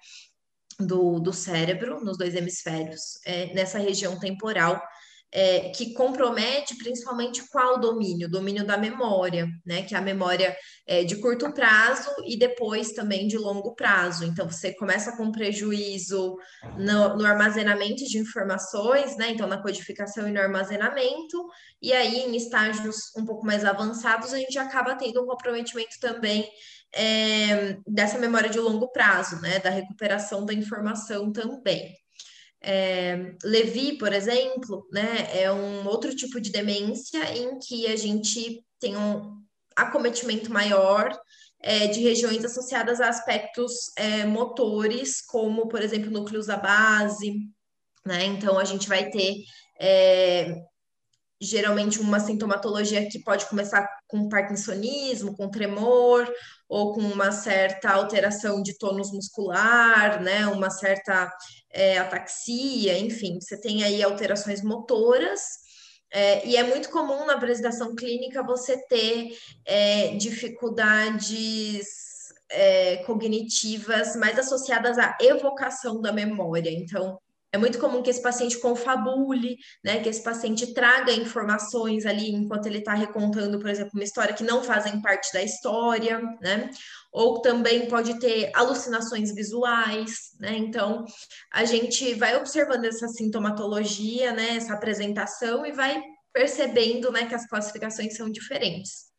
do, 0.80 1.20
do 1.20 1.34
cérebro, 1.34 2.02
nos 2.04 2.18
dois 2.18 2.36
hemisférios, 2.36 3.20
é, 3.26 3.54
nessa 3.54 3.78
região 3.78 4.18
temporal 4.18 4.82
é, 5.32 5.70
que 5.70 5.94
compromete 5.94 6.76
principalmente 6.78 7.48
qual 7.50 7.80
domínio? 7.80 8.28
O 8.28 8.32
domínio 8.32 8.66
da 8.66 8.78
memória, 8.78 9.48
né? 9.66 9.84
Que 9.84 9.96
é 9.96 9.98
a 9.98 10.02
memória 10.02 10.56
é, 10.86 11.04
de 11.04 11.16
curto 11.16 11.52
prazo 11.54 12.10
e 12.26 12.38
depois 12.38 12.92
também 12.92 13.28
de 13.28 13.38
longo 13.38 13.74
prazo. 13.74 14.26
Então, 14.26 14.50
você 14.50 14.74
começa 14.74 15.16
com 15.16 15.32
prejuízo 15.32 16.36
no, 16.78 17.16
no 17.16 17.26
armazenamento 17.26 18.04
de 18.04 18.18
informações, 18.18 19.16
né? 19.16 19.30
Então, 19.32 19.48
na 19.48 19.62
codificação 19.62 20.28
e 20.28 20.32
no 20.32 20.42
armazenamento, 20.42 21.48
e 21.82 21.94
aí 21.94 22.26
em 22.26 22.36
estágios 22.36 22.98
um 23.18 23.26
pouco 23.26 23.46
mais 23.46 23.64
avançados, 23.64 24.34
a 24.34 24.38
gente 24.38 24.60
acaba 24.60 24.96
tendo 24.96 25.24
um 25.24 25.28
comprometimento 25.28 25.98
também 26.02 26.50
é, 26.94 27.78
dessa 27.88 28.18
memória 28.18 28.50
de 28.50 28.60
longo 28.60 28.92
prazo, 28.92 29.40
né? 29.42 29.60
Da 29.60 29.70
recuperação 29.70 30.46
da 30.46 30.54
informação 30.54 31.32
também. 31.32 31.96
É, 32.64 33.34
Levi, 33.44 33.98
por 33.98 34.14
exemplo, 34.14 34.88
né, 34.92 35.28
é 35.34 35.52
um 35.52 35.88
outro 35.88 36.16
tipo 36.16 36.40
de 36.40 36.52
demência 36.52 37.36
em 37.36 37.58
que 37.58 37.88
a 37.88 37.96
gente 37.96 38.64
tem 38.80 38.96
um 38.96 39.42
acometimento 39.76 40.52
maior 40.52 41.18
é, 41.60 41.88
de 41.88 42.00
regiões 42.02 42.44
associadas 42.44 43.00
a 43.00 43.08
aspectos 43.08 43.92
é, 43.96 44.26
motores, 44.26 45.22
como, 45.22 45.68
por 45.68 45.82
exemplo, 45.82 46.12
núcleos 46.12 46.48
da 46.48 46.58
base, 46.58 47.34
né? 48.06 48.26
Então, 48.26 48.58
a 48.58 48.64
gente 48.64 48.88
vai 48.88 49.10
ter 49.10 49.36
é, 49.80 50.64
geralmente 51.42 52.00
uma 52.00 52.20
sintomatologia 52.20 53.10
que 53.10 53.24
pode 53.24 53.48
começar 53.48 53.88
com 54.08 54.30
parkinsonismo, 54.30 55.36
com 55.36 55.50
tremor, 55.50 56.32
ou 56.70 56.94
com 56.94 57.02
uma 57.02 57.32
certa 57.32 57.92
alteração 57.92 58.62
de 58.62 58.78
tônus 58.78 59.12
muscular, 59.12 60.22
né, 60.22 60.46
uma 60.48 60.70
certa 60.70 61.30
é, 61.72 61.98
ataxia, 61.98 62.98
enfim, 63.00 63.40
você 63.42 63.60
tem 63.60 63.84
aí 63.84 64.04
alterações 64.04 64.62
motoras, 64.62 65.42
é, 66.14 66.46
e 66.46 66.58
é 66.58 66.64
muito 66.64 66.90
comum 66.90 67.26
na 67.26 67.34
apresentação 67.34 67.96
clínica 67.96 68.44
você 68.44 68.78
ter 68.88 69.36
é, 69.66 70.16
dificuldades 70.16 71.88
é, 72.50 72.98
cognitivas 72.98 74.16
mais 74.16 74.38
associadas 74.38 74.98
à 74.98 75.18
evocação 75.22 76.02
da 76.02 76.12
memória. 76.12 76.70
Então, 76.70 77.18
é 77.54 77.58
muito 77.58 77.80
comum 77.80 78.02
que 78.02 78.10
esse 78.10 78.22
paciente 78.22 78.58
confabule, 78.60 79.58
né? 79.84 80.02
Que 80.02 80.08
esse 80.08 80.24
paciente 80.24 80.74
traga 80.74 81.12
informações 81.12 82.06
ali 82.06 82.32
enquanto 82.32 82.66
ele 82.66 82.78
está 82.78 82.94
recontando, 82.94 83.60
por 83.60 83.70
exemplo, 83.70 83.92
uma 83.94 84.04
história 84.04 84.34
que 84.34 84.44
não 84.44 84.64
fazem 84.64 85.02
parte 85.02 85.34
da 85.34 85.44
história, 85.44 86.22
né? 86.42 86.70
Ou 87.12 87.42
também 87.42 87.90
pode 87.90 88.18
ter 88.20 88.52
alucinações 88.56 89.34
visuais, 89.36 90.32
né? 90.40 90.56
Então, 90.58 91.04
a 91.52 91.66
gente 91.66 92.14
vai 92.14 92.38
observando 92.38 92.86
essa 92.86 93.10
sintomatologia, 93.10 94.32
né? 94.32 94.56
Essa 94.56 94.74
apresentação 94.74 95.66
e 95.66 95.74
vai 95.74 96.02
percebendo, 96.32 97.12
né? 97.12 97.26
Que 97.26 97.36
as 97.36 97.46
classificações 97.48 98.16
são 98.16 98.30
diferentes. 98.30 99.12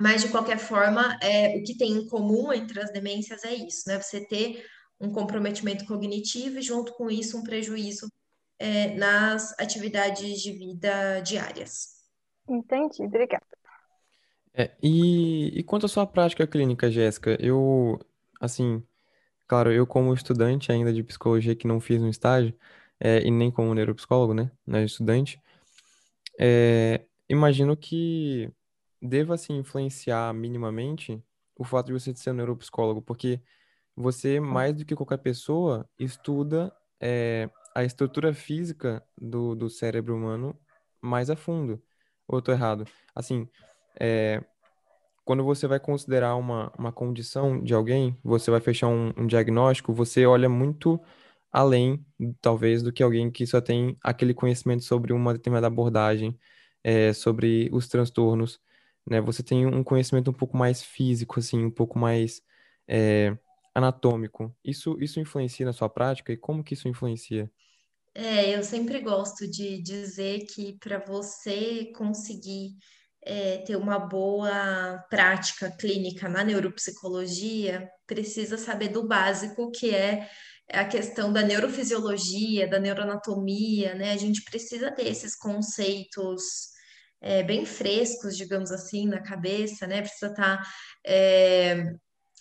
Mas, 0.00 0.22
de 0.22 0.28
qualquer 0.28 0.58
forma, 0.58 1.18
é, 1.22 1.58
o 1.58 1.62
que 1.62 1.76
tem 1.76 1.92
em 1.92 2.06
comum 2.06 2.50
entre 2.54 2.80
as 2.80 2.90
demências 2.90 3.44
é 3.44 3.52
isso, 3.52 3.82
né? 3.86 4.00
Você 4.00 4.26
ter 4.26 4.64
um 5.00 5.10
comprometimento 5.10 5.86
cognitivo 5.86 6.58
e, 6.58 6.62
junto 6.62 6.92
com 6.94 7.10
isso, 7.10 7.38
um 7.38 7.42
prejuízo 7.42 8.06
é, 8.58 8.94
nas 8.94 9.58
atividades 9.58 10.40
de 10.42 10.52
vida 10.52 11.20
diárias. 11.20 12.00
Entendi, 12.48 13.02
obrigada. 13.04 13.44
É, 14.52 14.70
e, 14.82 15.58
e 15.58 15.62
quanto 15.62 15.86
à 15.86 15.88
sua 15.88 16.06
prática 16.06 16.46
clínica, 16.46 16.90
Jéssica, 16.90 17.36
eu, 17.40 17.98
assim, 18.40 18.82
claro, 19.46 19.72
eu 19.72 19.86
como 19.86 20.12
estudante 20.12 20.70
ainda 20.70 20.92
de 20.92 21.02
psicologia 21.02 21.56
que 21.56 21.66
não 21.66 21.80
fiz 21.80 22.02
um 22.02 22.08
estágio, 22.08 22.54
é, 22.98 23.26
e 23.26 23.30
nem 23.30 23.50
como 23.50 23.74
neuropsicólogo, 23.74 24.34
né, 24.34 24.50
né 24.66 24.84
estudante, 24.84 25.40
é, 26.38 27.04
imagino 27.28 27.76
que 27.76 28.50
deva, 29.00 29.34
assim, 29.34 29.56
influenciar 29.56 30.34
minimamente 30.34 31.22
o 31.56 31.64
fato 31.64 31.86
de 31.86 31.92
você 31.92 32.14
ser 32.14 32.32
um 32.32 32.34
neuropsicólogo, 32.34 33.00
porque 33.00 33.40
você, 34.00 34.40
mais 34.40 34.74
do 34.74 34.84
que 34.84 34.96
qualquer 34.96 35.18
pessoa, 35.18 35.88
estuda 35.98 36.72
é, 37.00 37.48
a 37.74 37.84
estrutura 37.84 38.32
física 38.34 39.02
do, 39.20 39.54
do 39.54 39.70
cérebro 39.70 40.16
humano 40.16 40.58
mais 41.00 41.30
a 41.30 41.36
fundo. 41.36 41.82
Ou 42.28 42.38
eu 42.38 42.42
tô 42.42 42.52
errado? 42.52 42.84
Assim, 43.14 43.48
é, 43.98 44.42
quando 45.24 45.44
você 45.44 45.66
vai 45.66 45.80
considerar 45.80 46.36
uma, 46.36 46.72
uma 46.78 46.92
condição 46.92 47.62
de 47.62 47.74
alguém, 47.74 48.16
você 48.22 48.50
vai 48.50 48.60
fechar 48.60 48.88
um, 48.88 49.12
um 49.16 49.26
diagnóstico, 49.26 49.92
você 49.92 50.26
olha 50.26 50.48
muito 50.48 51.00
além, 51.52 52.04
talvez, 52.40 52.82
do 52.82 52.92
que 52.92 53.02
alguém 53.02 53.30
que 53.30 53.46
só 53.46 53.60
tem 53.60 53.96
aquele 54.02 54.34
conhecimento 54.34 54.84
sobre 54.84 55.12
uma 55.12 55.32
determinada 55.32 55.66
abordagem, 55.66 56.38
é, 56.82 57.12
sobre 57.12 57.68
os 57.72 57.88
transtornos, 57.88 58.60
né? 59.08 59.20
Você 59.20 59.42
tem 59.42 59.66
um 59.66 59.82
conhecimento 59.82 60.30
um 60.30 60.34
pouco 60.34 60.56
mais 60.56 60.82
físico, 60.82 61.40
assim, 61.40 61.64
um 61.64 61.70
pouco 61.70 61.98
mais 61.98 62.42
é, 62.88 63.36
anatômico. 63.74 64.54
Isso, 64.64 64.96
isso 65.00 65.20
influencia 65.20 65.66
na 65.66 65.72
sua 65.72 65.88
prática 65.88 66.32
e 66.32 66.36
como 66.36 66.64
que 66.64 66.74
isso 66.74 66.88
influencia? 66.88 67.50
É, 68.14 68.56
eu 68.56 68.62
sempre 68.62 69.00
gosto 69.00 69.48
de 69.48 69.80
dizer 69.80 70.46
que 70.46 70.76
para 70.78 70.98
você 70.98 71.92
conseguir 71.96 72.76
é, 73.22 73.58
ter 73.58 73.76
uma 73.76 73.98
boa 73.98 74.98
prática 75.08 75.70
clínica 75.70 76.28
na 76.28 76.42
neuropsicologia, 76.42 77.88
precisa 78.06 78.56
saber 78.56 78.88
do 78.88 79.06
básico, 79.06 79.70
que 79.70 79.94
é 79.94 80.28
a 80.72 80.84
questão 80.84 81.32
da 81.32 81.42
neurofisiologia, 81.42 82.68
da 82.68 82.78
neuroanatomia, 82.78 83.94
né? 83.94 84.12
A 84.12 84.16
gente 84.16 84.42
precisa 84.44 84.90
ter 84.90 85.06
esses 85.06 85.36
conceitos 85.36 86.70
é, 87.20 87.42
bem 87.42 87.66
frescos, 87.66 88.36
digamos 88.36 88.70
assim, 88.70 89.06
na 89.06 89.20
cabeça, 89.20 89.86
né? 89.86 90.00
Precisa 90.00 90.30
estar 90.30 90.58
tá, 90.58 90.70
é, 91.04 91.92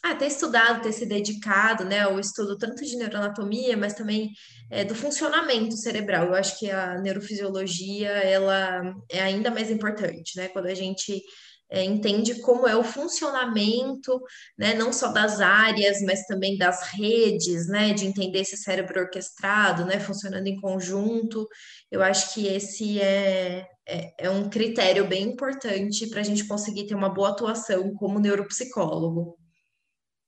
ah, 0.03 0.15
ter 0.15 0.27
estudado, 0.27 0.81
ter 0.81 0.93
se 0.93 1.05
dedicado, 1.05 1.83
né, 1.83 2.01
ao 2.01 2.19
estudo 2.19 2.57
tanto 2.57 2.83
de 2.85 2.95
neuroanatomia, 2.95 3.75
mas 3.75 3.93
também 3.93 4.31
é, 4.71 4.83
do 4.85 4.95
funcionamento 4.95 5.75
cerebral. 5.75 6.27
Eu 6.27 6.35
acho 6.35 6.57
que 6.57 6.71
a 6.71 6.97
neurofisiologia, 6.99 8.09
ela 8.09 8.81
é 9.09 9.21
ainda 9.21 9.51
mais 9.51 9.69
importante, 9.69 10.37
né, 10.37 10.47
quando 10.47 10.67
a 10.67 10.73
gente 10.73 11.21
é, 11.69 11.83
entende 11.83 12.41
como 12.41 12.67
é 12.67 12.75
o 12.75 12.83
funcionamento, 12.83 14.19
né, 14.57 14.73
não 14.73 14.91
só 14.91 15.11
das 15.11 15.39
áreas, 15.39 16.01
mas 16.01 16.25
também 16.25 16.57
das 16.57 16.81
redes, 16.93 17.67
né, 17.67 17.93
de 17.93 18.05
entender 18.07 18.39
esse 18.39 18.57
cérebro 18.57 19.01
orquestrado, 19.01 19.85
né, 19.85 19.99
funcionando 19.99 20.47
em 20.47 20.59
conjunto. 20.59 21.47
Eu 21.91 22.01
acho 22.01 22.33
que 22.33 22.47
esse 22.47 22.99
é, 22.99 23.67
é, 23.87 24.13
é 24.17 24.29
um 24.29 24.49
critério 24.49 25.07
bem 25.07 25.23
importante 25.23 26.07
para 26.09 26.21
a 26.21 26.23
gente 26.23 26.47
conseguir 26.47 26.87
ter 26.87 26.95
uma 26.95 27.09
boa 27.09 27.29
atuação 27.29 27.93
como 27.93 28.19
neuropsicólogo. 28.19 29.37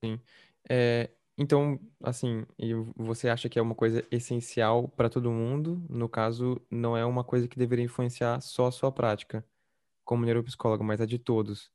Sim. 0.04 0.20
É, 0.70 1.10
então, 1.38 1.80
assim, 2.04 2.46
você 2.96 3.30
acha 3.30 3.50
que 3.50 3.58
é 3.58 3.62
uma 3.62 3.76
coisa 3.76 4.06
essencial 4.12 4.88
para 4.88 5.10
todo 5.10 5.32
mundo? 5.32 5.84
No 5.90 6.08
caso, 6.08 6.62
não 6.70 6.96
é 6.96 7.06
uma 7.06 7.24
coisa 7.24 7.48
que 7.48 7.58
deveria 7.58 7.86
influenciar 7.86 8.42
só 8.42 8.68
a 8.68 8.72
sua 8.72 8.92
prática 8.92 9.46
como 10.04 10.26
neuropsicólogo, 10.26 10.84
mas 10.84 11.00
a 11.02 11.06
de 11.06 11.18
todos. 11.18 11.72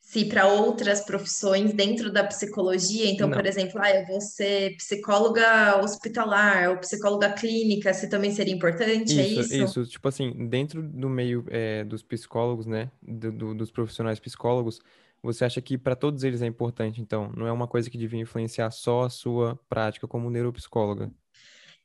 Se 0.00 0.26
para 0.26 0.46
outras 0.46 1.00
profissões 1.00 1.72
dentro 1.72 2.12
da 2.12 2.22
psicologia, 2.24 3.10
então, 3.10 3.26
Não. 3.26 3.36
por 3.36 3.46
exemplo, 3.46 3.80
ah, 3.80 3.90
eu 3.90 4.06
vou 4.06 4.20
ser 4.20 4.76
psicóloga 4.76 5.80
hospitalar 5.82 6.68
ou 6.70 6.76
psicóloga 6.76 7.32
clínica, 7.32 7.92
se 7.94 8.08
também 8.10 8.30
seria 8.30 8.54
importante, 8.54 9.18
é 9.18 9.26
isso? 9.26 9.54
Isso, 9.54 9.86
tipo 9.86 10.06
assim, 10.06 10.46
dentro 10.46 10.82
do 10.82 11.08
meio 11.08 11.46
é, 11.48 11.84
dos 11.84 12.02
psicólogos, 12.02 12.66
né, 12.66 12.90
do, 13.02 13.32
do, 13.32 13.54
dos 13.54 13.70
profissionais 13.70 14.20
psicólogos, 14.20 14.78
você 15.24 15.44
acha 15.44 15.60
que 15.62 15.78
para 15.78 15.96
todos 15.96 16.22
eles 16.22 16.42
é 16.42 16.46
importante, 16.46 17.00
então? 17.00 17.32
Não 17.34 17.46
é 17.46 17.52
uma 17.52 17.66
coisa 17.66 17.88
que 17.88 17.96
devia 17.96 18.20
influenciar 18.20 18.70
só 18.70 19.04
a 19.04 19.10
sua 19.10 19.58
prática 19.68 20.06
como 20.06 20.30
neuropsicóloga? 20.30 21.10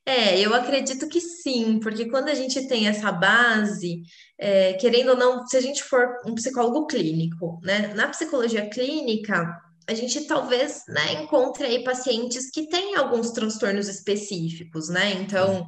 É, 0.04 0.38
eu 0.40 0.54
acredito 0.54 1.08
que 1.08 1.20
sim, 1.20 1.78
porque 1.80 2.08
quando 2.08 2.28
a 2.28 2.34
gente 2.34 2.66
tem 2.66 2.88
essa 2.88 3.12
base, 3.12 4.02
é, 4.38 4.74
querendo 4.74 5.10
ou 5.10 5.16
não, 5.16 5.46
se 5.46 5.56
a 5.56 5.60
gente 5.60 5.82
for 5.82 6.18
um 6.26 6.34
psicólogo 6.34 6.86
clínico, 6.86 7.60
né? 7.62 7.94
Na 7.94 8.08
psicologia 8.08 8.68
clínica, 8.68 9.60
a 9.90 9.94
gente 9.94 10.24
talvez, 10.24 10.84
né, 10.88 11.14
encontre 11.14 11.64
aí 11.64 11.82
pacientes 11.82 12.48
que 12.48 12.68
têm 12.68 12.94
alguns 12.94 13.32
transtornos 13.32 13.88
específicos, 13.88 14.88
né? 14.88 15.14
Então, 15.14 15.66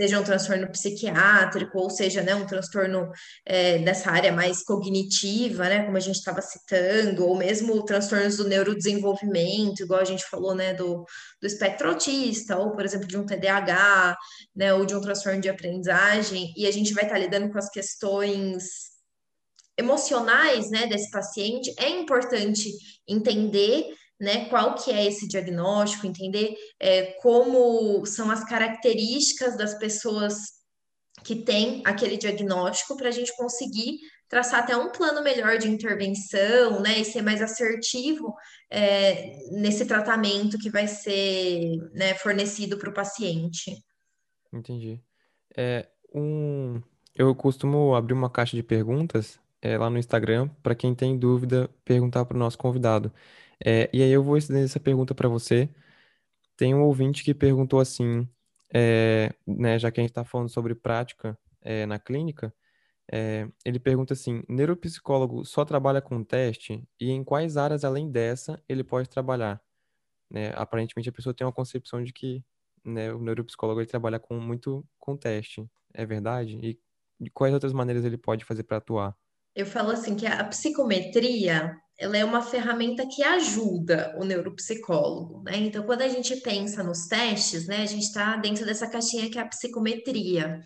seja 0.00 0.20
um 0.20 0.24
transtorno 0.24 0.70
psiquiátrico, 0.70 1.76
ou 1.76 1.90
seja, 1.90 2.22
né, 2.22 2.36
um 2.36 2.46
transtorno 2.46 3.10
é, 3.44 3.78
dessa 3.78 4.12
área 4.12 4.32
mais 4.32 4.62
cognitiva, 4.62 5.68
né, 5.68 5.84
como 5.84 5.96
a 5.96 6.00
gente 6.00 6.16
estava 6.16 6.40
citando, 6.40 7.26
ou 7.26 7.36
mesmo 7.36 7.84
transtornos 7.84 8.36
do 8.36 8.46
neurodesenvolvimento, 8.46 9.82
igual 9.82 10.00
a 10.00 10.04
gente 10.04 10.24
falou, 10.24 10.54
né, 10.54 10.72
do, 10.72 11.04
do 11.40 11.46
espectro 11.46 11.88
autista, 11.88 12.56
ou, 12.56 12.72
por 12.72 12.84
exemplo, 12.84 13.08
de 13.08 13.18
um 13.18 13.26
TDAH, 13.26 14.16
né, 14.54 14.72
ou 14.72 14.86
de 14.86 14.94
um 14.94 15.00
transtorno 15.00 15.40
de 15.40 15.48
aprendizagem, 15.48 16.52
e 16.56 16.64
a 16.64 16.70
gente 16.70 16.94
vai 16.94 17.04
estar 17.04 17.16
tá 17.16 17.20
lidando 17.20 17.50
com 17.50 17.58
as 17.58 17.68
questões 17.68 18.94
emocionais, 19.76 20.70
né, 20.70 20.86
desse 20.86 21.10
paciente, 21.10 21.74
é 21.78 21.88
importante 21.88 22.70
entender 23.08 23.94
né, 24.20 24.46
qual 24.48 24.74
que 24.74 24.90
é 24.90 25.06
esse 25.06 25.26
diagnóstico, 25.28 26.06
entender 26.06 26.54
é, 26.80 27.12
como 27.20 28.04
são 28.06 28.30
as 28.30 28.44
características 28.44 29.56
das 29.56 29.74
pessoas 29.78 30.34
que 31.22 31.36
têm 31.36 31.82
aquele 31.84 32.16
diagnóstico 32.16 32.96
para 32.96 33.08
a 33.08 33.12
gente 33.12 33.34
conseguir 33.36 33.98
traçar 34.28 34.60
até 34.60 34.76
um 34.76 34.90
plano 34.90 35.22
melhor 35.22 35.58
de 35.58 35.68
intervenção, 35.68 36.80
né, 36.80 36.98
e 36.98 37.04
ser 37.04 37.22
mais 37.22 37.40
assertivo 37.40 38.34
é, 38.70 39.38
nesse 39.52 39.86
tratamento 39.86 40.58
que 40.58 40.70
vai 40.70 40.86
ser 40.88 41.76
né, 41.92 42.14
fornecido 42.14 42.78
para 42.78 42.90
o 42.90 42.94
paciente. 42.94 43.76
Entendi. 44.52 45.00
É, 45.56 45.88
um, 46.12 46.80
eu 47.14 47.34
costumo 47.34 47.94
abrir 47.94 48.14
uma 48.14 48.30
caixa 48.30 48.56
de 48.56 48.62
perguntas 48.62 49.38
é, 49.64 49.78
lá 49.78 49.88
no 49.90 49.98
Instagram 49.98 50.48
para 50.62 50.74
quem 50.74 50.94
tem 50.94 51.18
dúvida 51.18 51.70
perguntar 51.84 52.24
para 52.26 52.36
o 52.36 52.38
nosso 52.38 52.58
convidado. 52.58 53.12
É, 53.64 53.88
e 53.92 54.02
aí 54.02 54.10
eu 54.10 54.22
vou 54.22 54.36
estender 54.36 54.64
essa 54.64 54.78
pergunta 54.80 55.14
para 55.14 55.28
você. 55.28 55.70
Tem 56.56 56.74
um 56.74 56.82
ouvinte 56.82 57.24
que 57.24 57.34
perguntou 57.34 57.80
assim, 57.80 58.28
é, 58.74 59.34
né, 59.46 59.78
já 59.78 59.90
que 59.90 60.00
a 60.00 60.02
gente 60.02 60.10
está 60.10 60.24
falando 60.24 60.50
sobre 60.50 60.74
prática 60.74 61.38
é, 61.62 61.86
na 61.86 61.98
clínica, 61.98 62.54
é, 63.12 63.48
ele 63.64 63.78
pergunta 63.80 64.14
assim: 64.14 64.42
neuropsicólogo 64.48 65.44
só 65.44 65.64
trabalha 65.64 66.02
com 66.02 66.22
teste 66.24 66.86
e 67.00 67.10
em 67.10 67.24
quais 67.24 67.56
áreas 67.56 67.84
além 67.84 68.10
dessa 68.10 68.62
ele 68.68 68.84
pode 68.84 69.08
trabalhar? 69.08 69.62
Né, 70.30 70.52
aparentemente 70.56 71.08
a 71.08 71.12
pessoa 71.12 71.34
tem 71.34 71.46
uma 71.46 71.52
concepção 71.52 72.02
de 72.02 72.12
que 72.12 72.44
né, 72.84 73.12
o 73.12 73.20
neuropsicólogo 73.20 73.80
ele 73.80 73.88
trabalha 73.88 74.18
com 74.20 74.38
muito 74.40 74.86
com 74.98 75.16
teste, 75.16 75.68
é 75.94 76.06
verdade? 76.06 76.58
E 76.62 76.78
de 77.20 77.30
quais 77.30 77.54
outras 77.54 77.72
maneiras 77.72 78.04
ele 78.04 78.18
pode 78.18 78.44
fazer 78.44 78.64
para 78.64 78.78
atuar? 78.78 79.16
Eu 79.54 79.66
falo 79.66 79.90
assim 79.90 80.16
que 80.16 80.26
a 80.26 80.42
psicometria 80.44 81.76
ela 81.98 82.16
é 82.16 82.24
uma 82.24 82.42
ferramenta 82.42 83.06
que 83.06 83.22
ajuda 83.22 84.14
o 84.18 84.24
neuropsicólogo, 84.24 85.42
né? 85.44 85.56
Então, 85.58 85.84
quando 85.84 86.02
a 86.02 86.08
gente 86.08 86.36
pensa 86.36 86.82
nos 86.82 87.06
testes, 87.06 87.68
né, 87.68 87.82
a 87.82 87.86
gente 87.86 88.02
está 88.02 88.36
dentro 88.36 88.66
dessa 88.66 88.90
caixinha 88.90 89.30
que 89.30 89.38
é 89.38 89.42
a 89.42 89.46
psicometria. 89.46 90.60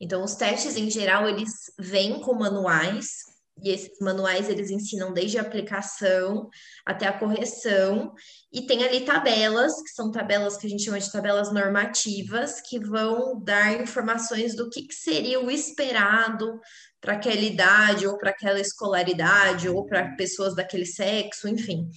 Então, 0.00 0.24
os 0.24 0.34
testes 0.34 0.76
em 0.76 0.90
geral 0.90 1.28
eles 1.28 1.50
vêm 1.78 2.20
com 2.20 2.34
manuais 2.34 3.29
e 3.62 3.70
esses 3.70 3.98
manuais 4.00 4.48
eles 4.48 4.70
ensinam 4.70 5.12
desde 5.12 5.38
a 5.38 5.42
aplicação 5.42 6.48
até 6.84 7.06
a 7.06 7.18
correção 7.18 8.12
e 8.52 8.62
tem 8.62 8.84
ali 8.84 9.00
tabelas 9.02 9.80
que 9.82 9.90
são 9.90 10.10
tabelas 10.10 10.56
que 10.56 10.66
a 10.66 10.70
gente 10.70 10.84
chama 10.84 10.98
de 10.98 11.12
tabelas 11.12 11.52
normativas 11.52 12.60
que 12.60 12.78
vão 12.78 13.40
dar 13.42 13.80
informações 13.80 14.56
do 14.56 14.68
que, 14.68 14.82
que 14.82 14.94
seria 14.94 15.40
o 15.40 15.50
esperado 15.50 16.60
para 17.00 17.14
aquela 17.14 17.40
idade, 17.40 18.06
ou 18.06 18.18
para 18.18 18.30
aquela 18.30 18.60
escolaridade, 18.60 19.68
ou 19.68 19.86
para 19.86 20.14
pessoas 20.16 20.54
daquele 20.54 20.84
sexo, 20.84 21.48
enfim. 21.48 21.88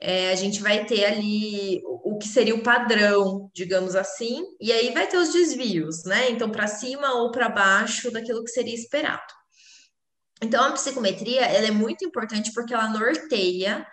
É, 0.00 0.30
a 0.30 0.36
gente 0.36 0.62
vai 0.62 0.84
ter 0.84 1.04
ali 1.04 1.82
o, 1.84 2.14
o 2.14 2.18
que 2.18 2.28
seria 2.28 2.54
o 2.54 2.62
padrão, 2.62 3.50
digamos 3.52 3.96
assim, 3.96 4.44
e 4.60 4.72
aí 4.72 4.92
vai 4.92 5.08
ter 5.08 5.16
os 5.16 5.32
desvios, 5.32 6.04
né? 6.04 6.30
Então, 6.30 6.50
para 6.50 6.68
cima 6.68 7.14
ou 7.14 7.32
para 7.32 7.48
baixo 7.48 8.10
daquilo 8.10 8.44
que 8.44 8.50
seria 8.50 8.74
esperado. 8.74 9.41
Então, 10.42 10.64
a 10.64 10.72
psicometria 10.72 11.42
ela 11.42 11.68
é 11.68 11.70
muito 11.70 12.04
importante 12.04 12.52
porque 12.52 12.74
ela 12.74 12.88
norteia 12.88 13.86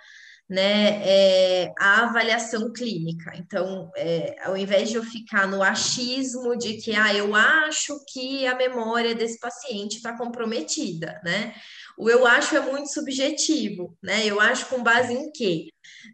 né, 0.50 1.02
é, 1.08 1.72
a 1.78 2.06
avaliação 2.06 2.74
clínica. 2.74 3.32
Então, 3.36 3.92
é, 3.96 4.36
ao 4.44 4.58
invés 4.58 4.90
de 4.90 4.96
eu 4.96 5.04
ficar 5.04 5.48
no 5.48 5.62
achismo 5.62 6.58
de 6.58 6.78
que, 6.78 6.96
ah, 6.96 7.14
eu 7.14 7.36
acho 7.36 8.04
que 8.12 8.48
a 8.48 8.56
memória 8.56 9.14
desse 9.14 9.40
paciente 9.40 9.98
está 9.98 10.18
comprometida, 10.18 11.22
né? 11.24 11.54
O 11.96 12.10
eu 12.10 12.26
acho 12.26 12.56
é 12.56 12.62
muito 12.62 12.92
subjetivo, 12.92 13.96
né? 14.02 14.26
Eu 14.26 14.40
acho 14.40 14.66
com 14.68 14.82
base 14.82 15.14
em 15.14 15.32
quê? 15.32 15.68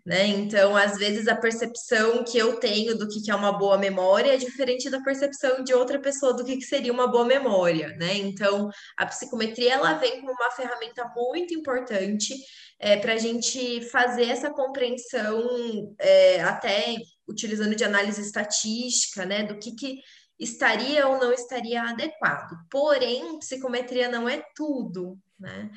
Né? 0.05 0.27
Então, 0.27 0.75
às 0.75 0.97
vezes, 0.97 1.27
a 1.27 1.35
percepção 1.35 2.23
que 2.23 2.37
eu 2.37 2.59
tenho 2.59 2.97
do 2.97 3.07
que 3.07 3.29
é 3.29 3.35
uma 3.35 3.51
boa 3.51 3.77
memória 3.77 4.33
é 4.33 4.37
diferente 4.37 4.89
da 4.89 5.01
percepção 5.01 5.63
de 5.63 5.73
outra 5.73 5.99
pessoa 5.99 6.33
do 6.33 6.43
que 6.43 6.61
seria 6.61 6.91
uma 6.91 7.07
boa 7.07 7.25
memória, 7.25 7.89
né? 7.97 8.15
Então, 8.17 8.69
a 8.97 9.05
psicometria, 9.05 9.73
ela 9.73 9.93
vem 9.93 10.21
como 10.21 10.31
uma 10.31 10.51
ferramenta 10.51 11.11
muito 11.15 11.53
importante 11.53 12.35
é, 12.79 12.97
para 12.97 13.13
a 13.13 13.17
gente 13.17 13.81
fazer 13.89 14.25
essa 14.25 14.49
compreensão, 14.51 15.95
é, 15.99 16.41
até 16.41 16.95
utilizando 17.27 17.75
de 17.75 17.83
análise 17.83 18.21
estatística, 18.21 19.25
né, 19.25 19.43
do 19.43 19.57
que, 19.57 19.71
que 19.75 19.99
estaria 20.39 21.07
ou 21.07 21.17
não 21.17 21.31
estaria 21.31 21.81
adequado. 21.83 22.51
Porém, 22.69 23.39
psicometria 23.39 24.09
não 24.09 24.27
é 24.27 24.43
tudo, 24.55 25.17
né? 25.39 25.69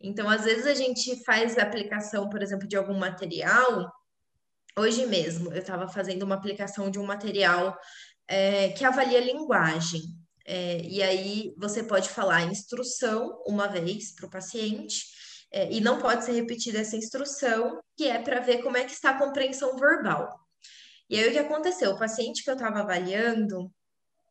Então, 0.00 0.28
às 0.28 0.44
vezes 0.44 0.66
a 0.66 0.74
gente 0.74 1.22
faz 1.24 1.56
aplicação, 1.58 2.28
por 2.28 2.42
exemplo, 2.42 2.66
de 2.66 2.76
algum 2.76 2.98
material. 2.98 3.90
Hoje 4.76 5.06
mesmo, 5.06 5.52
eu 5.52 5.60
estava 5.60 5.88
fazendo 5.88 6.22
uma 6.24 6.34
aplicação 6.34 6.90
de 6.90 6.98
um 6.98 7.06
material 7.06 7.76
é, 8.28 8.70
que 8.70 8.84
avalia 8.84 9.20
linguagem. 9.20 10.02
É, 10.46 10.82
e 10.82 11.02
aí 11.02 11.54
você 11.56 11.82
pode 11.82 12.08
falar 12.10 12.44
instrução 12.44 13.42
uma 13.46 13.66
vez 13.66 14.14
para 14.14 14.26
o 14.26 14.30
paciente, 14.30 15.04
é, 15.50 15.72
e 15.72 15.80
não 15.80 16.00
pode 16.00 16.24
ser 16.24 16.32
repetida 16.32 16.80
essa 16.80 16.96
instrução, 16.96 17.80
que 17.96 18.08
é 18.08 18.20
para 18.20 18.40
ver 18.40 18.62
como 18.62 18.76
é 18.76 18.84
que 18.84 18.92
está 18.92 19.10
a 19.10 19.18
compreensão 19.18 19.76
verbal. 19.76 20.28
E 21.08 21.18
aí 21.18 21.28
o 21.28 21.32
que 21.32 21.38
aconteceu? 21.38 21.92
O 21.92 21.98
paciente 21.98 22.42
que 22.42 22.50
eu 22.50 22.54
estava 22.54 22.80
avaliando 22.80 23.72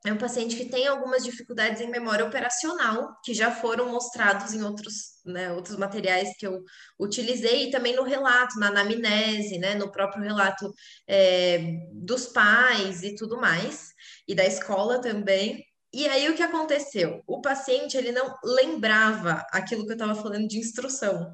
é 0.06 0.12
um 0.12 0.18
paciente 0.18 0.56
que 0.56 0.66
tem 0.66 0.86
algumas 0.86 1.24
dificuldades 1.24 1.80
em 1.80 1.90
memória 1.90 2.26
operacional, 2.26 3.16
que 3.24 3.34
já 3.34 3.52
foram 3.52 3.90
mostrados 3.90 4.54
em 4.54 4.62
outros, 4.62 5.22
né, 5.26 5.52
outros 5.54 5.78
materiais 5.78 6.36
que 6.38 6.46
eu 6.46 6.62
utilizei, 7.00 7.68
e 7.68 7.72
também 7.72 7.96
no 7.96 8.04
relato, 8.04 8.60
na 8.60 8.68
anamnese, 8.68 9.58
né, 9.58 9.76
no 9.76 9.92
próprio 9.92 10.22
relato 10.22 10.74
é, 11.08 11.80
dos 11.94 12.28
pais 12.28 13.02
e 13.02 13.16
tudo 13.16 13.40
mais, 13.40 13.94
e 14.28 14.36
da 14.36 14.46
escola 14.46 15.00
também. 15.00 15.64
E 15.94 16.08
aí 16.08 16.30
o 16.30 16.36
que 16.36 16.44
aconteceu? 16.44 17.22
O 17.26 17.40
paciente 17.40 17.96
ele 17.96 18.12
não 18.12 18.36
lembrava 18.44 19.46
aquilo 19.52 19.86
que 19.86 19.92
eu 19.92 19.96
estava 19.96 20.16
falando 20.16 20.48
de 20.48 20.58
instrução. 20.58 21.34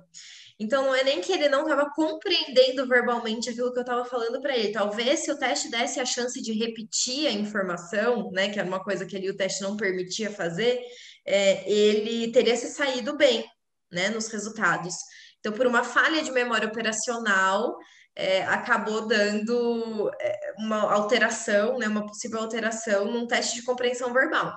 Então 0.60 0.84
não 0.84 0.94
é 0.94 1.04
nem 1.04 1.22
que 1.22 1.32
ele 1.32 1.48
não 1.48 1.62
estava 1.62 1.90
compreendendo 1.92 2.86
verbalmente 2.86 3.50
aquilo 3.50 3.72
que 3.72 3.78
eu 3.78 3.82
estava 3.82 4.04
falando 4.04 4.42
para 4.42 4.58
ele. 4.58 4.74
Talvez 4.74 5.22
se 5.22 5.32
o 5.32 5.38
teste 5.40 5.72
desse 5.72 6.02
a 6.02 6.06
chance 6.06 6.42
de 6.42 6.52
repetir 6.52 7.28
a 7.28 7.32
informação, 7.32 8.30
né, 8.32 8.50
que 8.50 8.60
era 8.60 8.68
uma 8.68 8.84
coisa 8.84 9.06
que 9.06 9.16
ali 9.16 9.30
o 9.30 9.38
teste 9.38 9.64
não 9.64 9.78
permitia 9.78 10.30
fazer, 10.30 10.82
é, 11.26 11.70
ele 11.72 12.32
teria 12.34 12.58
se 12.58 12.68
saído 12.68 13.16
bem, 13.16 13.46
né, 13.90 14.10
nos 14.10 14.28
resultados. 14.28 14.96
Então, 15.40 15.54
por 15.54 15.66
uma 15.66 15.84
falha 15.84 16.22
de 16.22 16.32
memória 16.32 16.68
operacional, 16.68 17.78
é, 18.14 18.44
acabou 18.44 19.08
dando 19.08 20.12
é, 20.20 20.54
uma 20.58 20.92
alteração, 20.92 21.78
né, 21.78 21.88
uma 21.88 22.06
possível 22.06 22.40
alteração 22.40 23.06
num 23.06 23.26
teste 23.26 23.56
de 23.56 23.64
compreensão 23.64 24.12
verbal. 24.12 24.54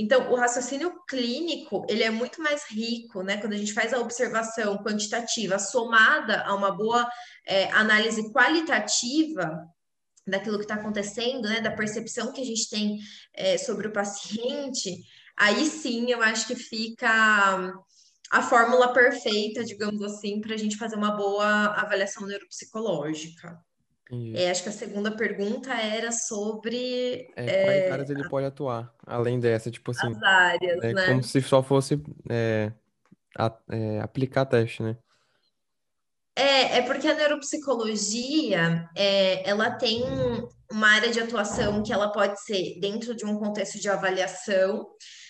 Então, 0.00 0.30
o 0.30 0.36
raciocínio 0.36 0.92
clínico, 1.08 1.84
ele 1.88 2.04
é 2.04 2.10
muito 2.10 2.40
mais 2.40 2.70
rico, 2.70 3.20
né? 3.24 3.36
Quando 3.38 3.54
a 3.54 3.56
gente 3.56 3.72
faz 3.72 3.92
a 3.92 3.98
observação 3.98 4.78
quantitativa 4.78 5.58
somada 5.58 6.42
a 6.42 6.54
uma 6.54 6.70
boa 6.70 7.04
é, 7.44 7.64
análise 7.72 8.32
qualitativa 8.32 9.66
daquilo 10.24 10.56
que 10.56 10.64
está 10.64 10.76
acontecendo, 10.76 11.48
né? 11.48 11.60
Da 11.60 11.72
percepção 11.72 12.32
que 12.32 12.40
a 12.40 12.44
gente 12.44 12.70
tem 12.70 13.00
é, 13.34 13.58
sobre 13.58 13.88
o 13.88 13.92
paciente, 13.92 15.02
aí 15.36 15.66
sim 15.66 16.12
eu 16.12 16.22
acho 16.22 16.46
que 16.46 16.54
fica 16.54 17.74
a 18.30 18.42
fórmula 18.42 18.92
perfeita, 18.92 19.64
digamos 19.64 20.00
assim, 20.02 20.40
para 20.40 20.54
a 20.54 20.58
gente 20.58 20.76
fazer 20.76 20.94
uma 20.94 21.16
boa 21.16 21.74
avaliação 21.74 22.24
neuropsicológica. 22.24 23.58
É, 24.34 24.50
acho 24.50 24.62
que 24.62 24.68
a 24.70 24.72
segunda 24.72 25.10
pergunta 25.10 25.72
era 25.74 26.10
sobre. 26.10 27.30
É, 27.36 27.64
quais 27.64 27.82
é, 27.82 27.90
áreas 27.90 28.10
ele 28.10 28.26
pode 28.28 28.46
atuar, 28.46 28.94
além 29.06 29.38
dessa, 29.38 29.70
tipo 29.70 29.90
assim. 29.90 30.08
As 30.08 30.22
áreas, 30.22 30.82
é, 30.82 30.92
né? 30.94 31.06
Como 31.08 31.22
se 31.22 31.42
só 31.42 31.62
fosse 31.62 32.02
é, 32.28 32.72
a, 33.36 33.52
aplicar 34.02 34.46
teste, 34.46 34.82
né? 34.82 34.96
É, 36.34 36.78
é 36.78 36.82
porque 36.82 37.06
a 37.06 37.14
neuropsicologia, 37.14 38.88
é, 38.96 39.48
ela 39.48 39.72
tem 39.72 40.04
uma 40.70 40.88
área 40.88 41.10
de 41.10 41.20
atuação 41.20 41.82
que 41.82 41.92
ela 41.92 42.10
pode 42.12 42.40
ser 42.42 42.78
dentro 42.80 43.14
de 43.14 43.26
um 43.26 43.36
contexto 43.36 43.78
de 43.78 43.88
avaliação, 43.88 44.86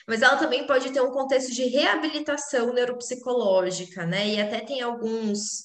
mas 0.07 0.23
ela 0.23 0.37
também 0.37 0.67
pode 0.67 0.93
ter 0.93 1.01
um 1.01 1.11
contexto 1.11 1.53
de 1.53 1.65
reabilitação 1.65 2.73
neuropsicológica, 2.73 4.07
né? 4.07 4.29
E 4.29 4.41
até 4.41 4.61
tem 4.61 4.83
alguns 4.83 5.65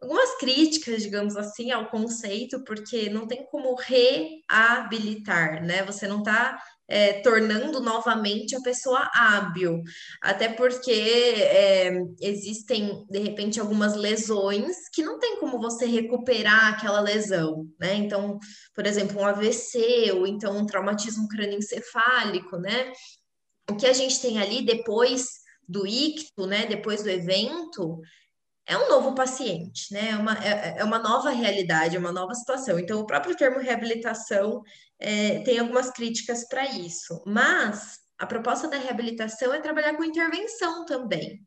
algumas 0.00 0.36
críticas, 0.36 1.02
digamos 1.02 1.36
assim, 1.36 1.70
ao 1.70 1.88
conceito, 1.88 2.62
porque 2.64 3.08
não 3.08 3.26
tem 3.26 3.46
como 3.46 3.74
reabilitar, 3.74 5.64
né? 5.64 5.82
Você 5.84 6.06
não 6.06 6.18
está 6.18 6.58
é, 6.86 7.14
tornando 7.22 7.80
novamente 7.80 8.54
a 8.54 8.60
pessoa 8.60 9.10
hábil, 9.14 9.82
até 10.20 10.48
porque 10.48 10.92
é, 10.92 11.92
existem, 12.20 13.06
de 13.08 13.18
repente, 13.18 13.58
algumas 13.58 13.94
lesões 13.96 14.88
que 14.92 15.02
não 15.02 15.18
tem 15.18 15.38
como 15.38 15.58
você 15.58 15.86
recuperar 15.86 16.74
aquela 16.74 17.00
lesão, 17.00 17.66
né? 17.80 17.94
Então, 17.94 18.38
por 18.74 18.86
exemplo, 18.86 19.20
um 19.20 19.24
AVC 19.24 20.12
ou 20.12 20.26
então 20.26 20.56
um 20.56 20.66
traumatismo 20.66 21.28
crânioencefálico, 21.28 22.58
né? 22.58 22.92
O 23.70 23.76
que 23.76 23.86
a 23.86 23.92
gente 23.92 24.20
tem 24.20 24.38
ali 24.38 24.62
depois 24.62 25.44
do 25.66 25.86
icto, 25.86 26.46
né? 26.46 26.66
Depois 26.66 27.02
do 27.02 27.08
evento, 27.08 27.98
é 28.66 28.76
um 28.78 28.88
novo 28.88 29.14
paciente, 29.14 29.92
né? 29.92 30.10
É 30.10 30.16
uma, 30.16 30.44
é, 30.44 30.74
é 30.78 30.84
uma 30.84 30.98
nova 30.98 31.30
realidade, 31.30 31.96
é 31.96 31.98
uma 31.98 32.12
nova 32.12 32.34
situação. 32.34 32.78
Então, 32.78 33.00
o 33.00 33.06
próprio 33.06 33.36
termo 33.36 33.58
reabilitação 33.58 34.62
é, 34.98 35.40
tem 35.40 35.58
algumas 35.58 35.90
críticas 35.90 36.48
para 36.48 36.64
isso, 36.66 37.22
mas 37.26 37.98
a 38.18 38.26
proposta 38.26 38.68
da 38.68 38.78
reabilitação 38.78 39.52
é 39.52 39.60
trabalhar 39.60 39.94
com 39.96 40.04
intervenção 40.04 40.84
também. 40.86 41.44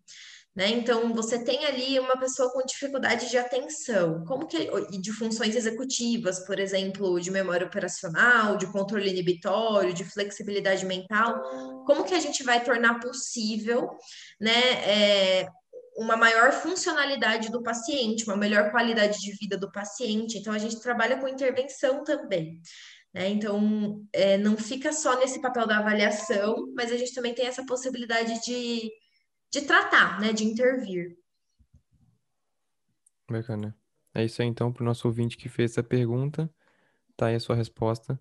Né? 0.58 0.70
Então, 0.70 1.14
você 1.14 1.44
tem 1.44 1.66
ali 1.66 2.00
uma 2.00 2.18
pessoa 2.18 2.52
com 2.52 2.66
dificuldade 2.66 3.30
de 3.30 3.38
atenção, 3.38 4.24
como 4.26 4.48
que 4.48 4.68
de 5.00 5.14
funções 5.14 5.56
executivas, 5.56 6.40
por 6.48 6.60
exemplo, 6.60 7.20
de 7.20 7.30
memória 7.30 7.68
operacional, 7.68 8.58
de 8.58 8.66
controle 8.72 9.08
inibitório, 9.08 9.94
de 9.94 10.04
flexibilidade 10.04 10.84
mental, 10.84 11.84
como 11.86 12.04
que 12.04 12.16
a 12.16 12.20
gente 12.20 12.44
vai 12.44 12.64
tornar 12.64 13.00
possível, 13.00 13.88
né, 14.42 14.62
é, 14.84 15.48
uma 15.98 16.16
maior 16.16 16.52
funcionalidade 16.52 17.52
do 17.52 17.64
paciente, 17.64 18.24
uma 18.26 18.38
melhor 18.38 18.70
qualidade 18.70 19.20
de 19.20 19.32
vida 19.36 19.58
do 19.58 19.72
paciente. 19.72 20.38
Então, 20.38 20.54
a 20.54 20.60
gente 20.60 20.80
trabalha 20.80 21.18
com 21.18 21.28
intervenção 21.28 22.04
também. 22.04 22.62
Né? 23.12 23.30
Então, 23.30 24.06
é, 24.14 24.38
não 24.38 24.56
fica 24.56 24.94
só 24.94 25.18
nesse 25.20 25.42
papel 25.42 25.66
da 25.66 25.80
avaliação, 25.80 26.72
mas 26.76 26.92
a 26.92 26.98
gente 26.98 27.16
também 27.16 27.34
tem 27.34 27.48
essa 27.48 27.66
possibilidade 27.66 28.40
de, 28.46 28.92
de 29.52 29.62
tratar, 29.62 30.22
né? 30.22 30.32
de 30.32 30.44
intervir. 30.44 31.18
Bacana. 33.28 33.76
É 34.14 34.24
isso 34.24 34.40
aí, 34.42 34.48
então, 34.48 34.72
para 34.72 34.84
o 34.84 34.86
nosso 34.86 35.08
ouvinte 35.08 35.36
que 35.36 35.50
fez 35.50 35.72
essa 35.72 35.84
pergunta. 35.84 36.48
Tá 37.16 37.28
aí 37.28 37.36
a 37.36 37.40
sua 37.40 37.56
resposta. 37.56 38.20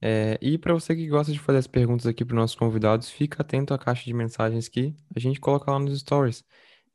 É, 0.00 0.38
e 0.40 0.56
para 0.56 0.72
você 0.72 0.96
que 0.96 1.06
gosta 1.08 1.30
de 1.30 1.38
fazer 1.38 1.58
as 1.58 1.66
perguntas 1.66 2.06
aqui 2.06 2.24
para 2.24 2.34
os 2.34 2.40
nossos 2.40 2.56
convidados, 2.56 3.10
fica 3.10 3.42
atento 3.42 3.74
à 3.74 3.78
caixa 3.78 4.04
de 4.04 4.14
mensagens 4.14 4.66
que 4.66 4.94
a 5.14 5.20
gente 5.20 5.38
coloca 5.38 5.70
lá 5.70 5.78
nos 5.78 6.00
stories. 6.00 6.42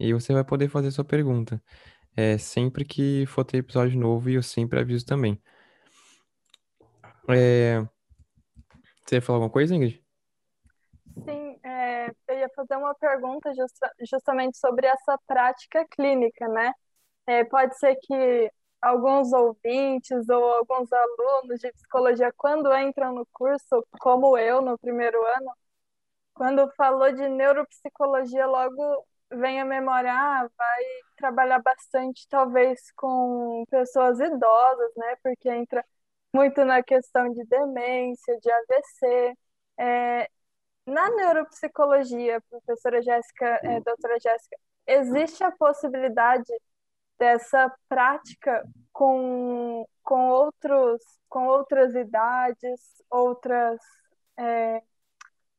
E 0.04 0.14
você 0.14 0.34
vai 0.34 0.44
poder 0.44 0.68
fazer 0.68 0.92
sua 0.92 1.06
pergunta. 1.06 1.64
É, 2.14 2.38
sempre 2.38 2.84
que 2.84 3.26
for 3.26 3.46
ter 3.46 3.60
episódio 3.60 3.98
novo, 3.98 4.30
e 4.30 4.34
eu 4.34 4.44
sempre 4.44 4.78
aviso 4.82 5.06
também. 5.06 5.42
É... 7.30 7.80
Você 9.06 9.16
ia 9.16 9.22
falar 9.22 9.38
alguma 9.38 9.50
coisa, 9.50 9.74
Ingrid? 9.74 10.04
Sim, 11.24 11.58
é, 11.64 12.10
eu 12.28 12.38
ia 12.38 12.50
fazer 12.54 12.76
uma 12.76 12.94
pergunta 12.96 13.54
justa, 13.56 13.90
justamente 14.10 14.58
sobre 14.58 14.88
essa 14.88 15.18
prática 15.26 15.86
clínica, 15.90 16.50
né? 16.50 16.74
É, 17.26 17.46
pode 17.46 17.78
ser 17.80 17.96
que 17.96 18.52
alguns 18.82 19.32
ouvintes 19.32 20.28
ou 20.28 20.44
alguns 20.56 20.92
alunos 20.92 21.62
de 21.62 21.72
psicologia, 21.72 22.34
quando 22.36 22.76
entram 22.76 23.14
no 23.14 23.26
curso, 23.32 23.88
como 24.02 24.38
eu 24.38 24.62
no 24.62 24.78
primeiro 24.78 25.18
ano, 25.38 25.52
quando 26.34 26.70
falou 26.76 27.10
de 27.10 27.30
neuropsicologia, 27.30 28.46
logo 28.46 29.06
vem 29.36 29.62
a 29.62 29.66
memória, 29.66 30.12
ah, 30.12 30.50
vai 30.58 30.84
trabalhar 31.18 31.60
bastante, 31.62 32.28
talvez, 32.30 32.92
com 32.96 33.66
pessoas 33.70 34.20
idosas, 34.20 34.92
né? 34.98 35.16
Porque 35.24 35.50
entra 35.50 35.84
muito 36.34 36.66
na 36.66 36.84
questão 36.84 37.30
de 37.30 37.46
demência, 37.46 38.40
de 38.40 38.52
AVC. 38.52 39.38
É, 39.80 40.30
na 40.86 41.10
neuropsicologia, 41.12 42.42
professora 42.50 43.02
Jéssica, 43.02 43.60
é, 43.64 43.80
doutora 43.82 44.20
Jéssica, 44.20 44.58
existe 44.88 45.44
a 45.44 45.52
possibilidade 45.52 46.52
dessa 47.18 47.74
prática 47.88 48.64
com, 48.92 49.86
com, 50.04 50.30
outros, 50.30 51.02
com 51.30 51.48
outras 51.48 51.96
idades, 51.96 52.82
outras, 53.10 53.80
é, 54.38 54.82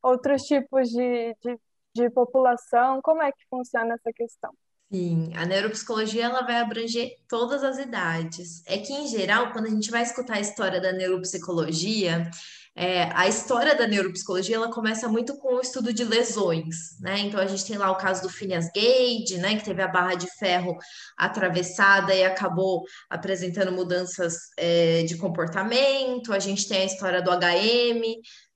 outros 0.03 0.43
tipos 0.43 0.89
de, 0.91 1.35
de, 1.43 1.59
de 1.95 2.11
população? 2.11 3.01
Como 3.03 3.23
é 3.23 3.31
que 3.31 3.45
funciona 3.49 3.95
essa 3.95 4.13
questão? 4.13 4.53
Sim, 4.93 5.33
a 5.35 5.47
neuropsicologia 5.47 6.25
ela 6.27 6.43
vai 6.43 6.57
abranger 6.57 7.17
todas 7.29 7.65
as 7.65 7.79
idades. 7.79 8.63
É 8.67 8.79
que, 8.79 8.93
em 8.93 9.07
geral, 9.09 9.53
quando 9.53 9.67
a 9.67 9.71
gente 9.71 9.91
vai 9.91 10.03
escutar 10.03 10.35
a 10.35 10.41
história 10.41 10.81
da 10.81 10.93
neuropsicologia, 10.93 12.31
é, 12.77 13.05
a 13.15 13.29
história 13.29 13.75
da 13.75 13.87
neuropsicologia 13.87 14.57
ela 14.57 14.71
começa 14.71 15.09
muito 15.09 15.37
com 15.39 15.55
o 15.55 15.61
estudo 15.61 15.93
de 15.93 16.03
lesões, 16.05 16.99
né? 17.01 17.21
Então 17.21 17.41
a 17.41 17.47
gente 17.47 17.65
tem 17.65 17.79
lá 17.79 17.91
o 17.91 17.97
caso 17.97 18.23
do 18.23 18.29
Phineas 18.29 18.69
Gage, 18.75 19.39
né, 19.39 19.57
que 19.57 19.65
teve 19.65 19.81
a 19.81 19.89
barra 19.89 20.17
de 20.17 20.27
ferro 20.39 20.77
atravessada 21.17 22.13
e 22.13 22.25
acabou 22.25 22.83
apresentando 23.09 23.71
mudanças 23.71 24.35
é, 24.59 25.05
de 25.05 25.17
comportamento. 25.17 26.33
A 26.33 26.41
gente 26.41 26.69
tem 26.69 26.83
a 26.83 26.85
história 26.85 27.23
do 27.23 27.31
HM, 27.31 28.03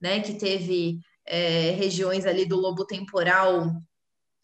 né, 0.01 0.21
que 0.21 0.35
teve 0.35 0.99
é, 1.29 1.71
regiões 1.73 2.27
ali 2.27 2.47
do 2.47 2.57
lobo 2.57 2.85
temporal 2.87 3.71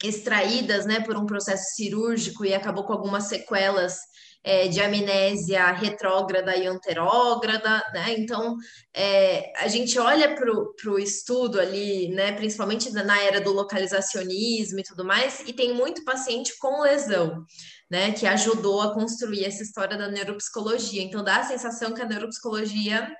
extraídas 0.02 0.84
né, 0.84 1.00
por 1.00 1.16
um 1.16 1.26
processo 1.26 1.74
cirúrgico 1.74 2.44
e 2.44 2.54
acabou 2.54 2.84
com 2.84 2.92
algumas 2.92 3.24
sequelas 3.24 3.98
é, 4.44 4.68
de 4.68 4.78
amnésia 4.78 5.72
retrógrada 5.72 6.54
e 6.54 6.66
anterógrada, 6.66 7.82
né? 7.94 8.14
Então, 8.18 8.56
é, 8.94 9.50
a 9.56 9.68
gente 9.68 9.98
olha 9.98 10.34
para 10.34 10.92
o 10.92 10.98
estudo 10.98 11.58
ali, 11.58 12.08
né, 12.08 12.32
principalmente 12.32 12.92
na 12.92 13.22
era 13.22 13.40
do 13.40 13.52
localizacionismo 13.52 14.80
e 14.80 14.82
tudo 14.82 15.02
mais, 15.02 15.40
e 15.46 15.52
tem 15.54 15.72
muito 15.72 16.04
paciente 16.04 16.52
com 16.58 16.82
lesão, 16.82 17.42
né, 17.90 18.12
que 18.12 18.26
ajudou 18.26 18.82
a 18.82 18.92
construir 18.92 19.46
essa 19.46 19.62
história 19.62 19.96
da 19.96 20.08
neuropsicologia. 20.08 21.02
Então, 21.02 21.24
dá 21.24 21.38
a 21.38 21.44
sensação 21.44 21.94
que 21.94 22.02
a 22.02 22.06
neuropsicologia 22.06 23.10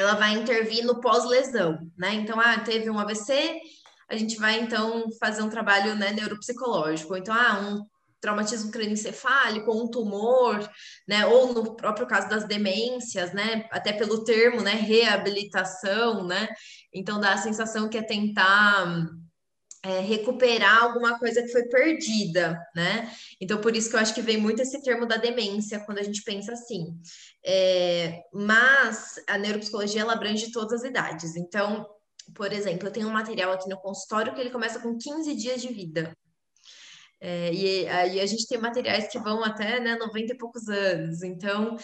ela 0.00 0.14
vai 0.14 0.34
intervir 0.34 0.84
no 0.84 1.00
pós-lesão, 1.00 1.78
né? 1.96 2.14
Então, 2.14 2.40
ah, 2.40 2.58
teve 2.60 2.90
um 2.90 2.98
AVC, 2.98 3.60
a 4.08 4.16
gente 4.16 4.36
vai 4.36 4.60
então 4.60 5.04
fazer 5.18 5.42
um 5.42 5.48
trabalho 5.48 5.94
né, 5.94 6.12
neuropsicológico. 6.12 7.16
Então, 7.16 7.34
ah, 7.34 7.60
um 7.60 7.84
traumatismo 8.20 8.70
crânioencefálico, 8.70 9.70
ou 9.70 9.84
um 9.84 9.90
tumor, 9.90 10.68
né, 11.08 11.26
ou 11.26 11.54
no 11.54 11.74
próprio 11.74 12.06
caso 12.06 12.28
das 12.28 12.44
demências, 12.44 13.32
né, 13.32 13.66
até 13.70 13.92
pelo 13.92 14.24
termo, 14.24 14.60
né, 14.60 14.72
reabilitação, 14.72 16.26
né, 16.26 16.48
então 16.92 17.18
dá 17.18 17.32
a 17.32 17.38
sensação 17.38 17.88
que 17.88 17.96
é 17.96 18.02
tentar 18.02 19.08
é, 19.82 20.00
recuperar 20.00 20.84
alguma 20.84 21.18
coisa 21.18 21.42
que 21.42 21.48
foi 21.48 21.64
perdida, 21.68 22.58
né, 22.74 23.10
então 23.40 23.60
por 23.60 23.74
isso 23.74 23.88
que 23.88 23.96
eu 23.96 24.00
acho 24.00 24.14
que 24.14 24.22
vem 24.22 24.36
muito 24.36 24.60
esse 24.60 24.82
termo 24.82 25.06
da 25.06 25.16
demência 25.16 25.80
quando 25.80 25.98
a 25.98 26.02
gente 26.02 26.22
pensa 26.22 26.52
assim, 26.52 27.00
é, 27.44 28.22
mas 28.32 29.14
a 29.26 29.38
neuropsicologia 29.38 30.02
ela 30.02 30.12
abrange 30.12 30.52
todas 30.52 30.82
as 30.82 30.88
idades, 30.88 31.36
então 31.36 31.86
por 32.34 32.52
exemplo, 32.52 32.88
eu 32.88 32.92
tenho 32.92 33.08
um 33.08 33.12
material 33.12 33.52
aqui 33.52 33.68
no 33.68 33.80
consultório 33.80 34.34
que 34.34 34.40
ele 34.40 34.50
começa 34.50 34.78
com 34.78 34.96
15 34.96 35.34
dias 35.34 35.60
de 35.60 35.68
vida. 35.72 36.16
É, 37.20 37.52
e 37.52 37.86
aí 37.88 38.20
a 38.20 38.26
gente 38.26 38.46
tem 38.46 38.58
materiais 38.58 39.08
que 39.08 39.18
vão 39.18 39.44
até 39.44 39.78
né, 39.80 39.96
90 39.96 40.32
e 40.32 40.38
poucos 40.38 40.68
anos. 40.68 41.22
Então, 41.22 41.76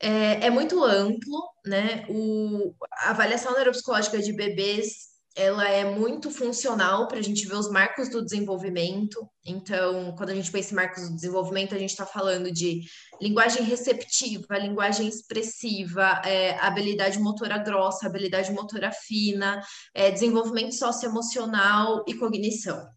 é, 0.00 0.46
é 0.46 0.50
muito 0.50 0.82
amplo, 0.82 1.50
né? 1.66 2.06
O, 2.08 2.74
a 2.92 3.10
avaliação 3.10 3.52
neuropsicológica 3.54 4.18
de 4.18 4.32
bebês 4.32 5.09
ela 5.36 5.68
é 5.68 5.84
muito 5.84 6.30
funcional 6.30 7.06
para 7.06 7.18
a 7.18 7.22
gente 7.22 7.46
ver 7.46 7.54
os 7.54 7.70
marcos 7.70 8.08
do 8.08 8.22
desenvolvimento. 8.22 9.28
Então, 9.46 10.14
quando 10.16 10.30
a 10.30 10.34
gente 10.34 10.50
pensa 10.50 10.72
em 10.72 10.76
marcos 10.76 11.08
do 11.08 11.14
desenvolvimento, 11.14 11.74
a 11.74 11.78
gente 11.78 11.90
está 11.90 12.04
falando 12.04 12.50
de 12.50 12.82
linguagem 13.20 13.62
receptiva, 13.62 14.58
linguagem 14.58 15.06
expressiva, 15.06 16.20
é, 16.24 16.58
habilidade 16.58 17.18
motora 17.18 17.58
grossa, 17.58 18.06
habilidade 18.06 18.52
motora 18.52 18.90
fina, 18.90 19.62
é, 19.94 20.10
desenvolvimento 20.10 20.74
socioemocional 20.74 22.04
e 22.08 22.14
cognição. 22.14 22.88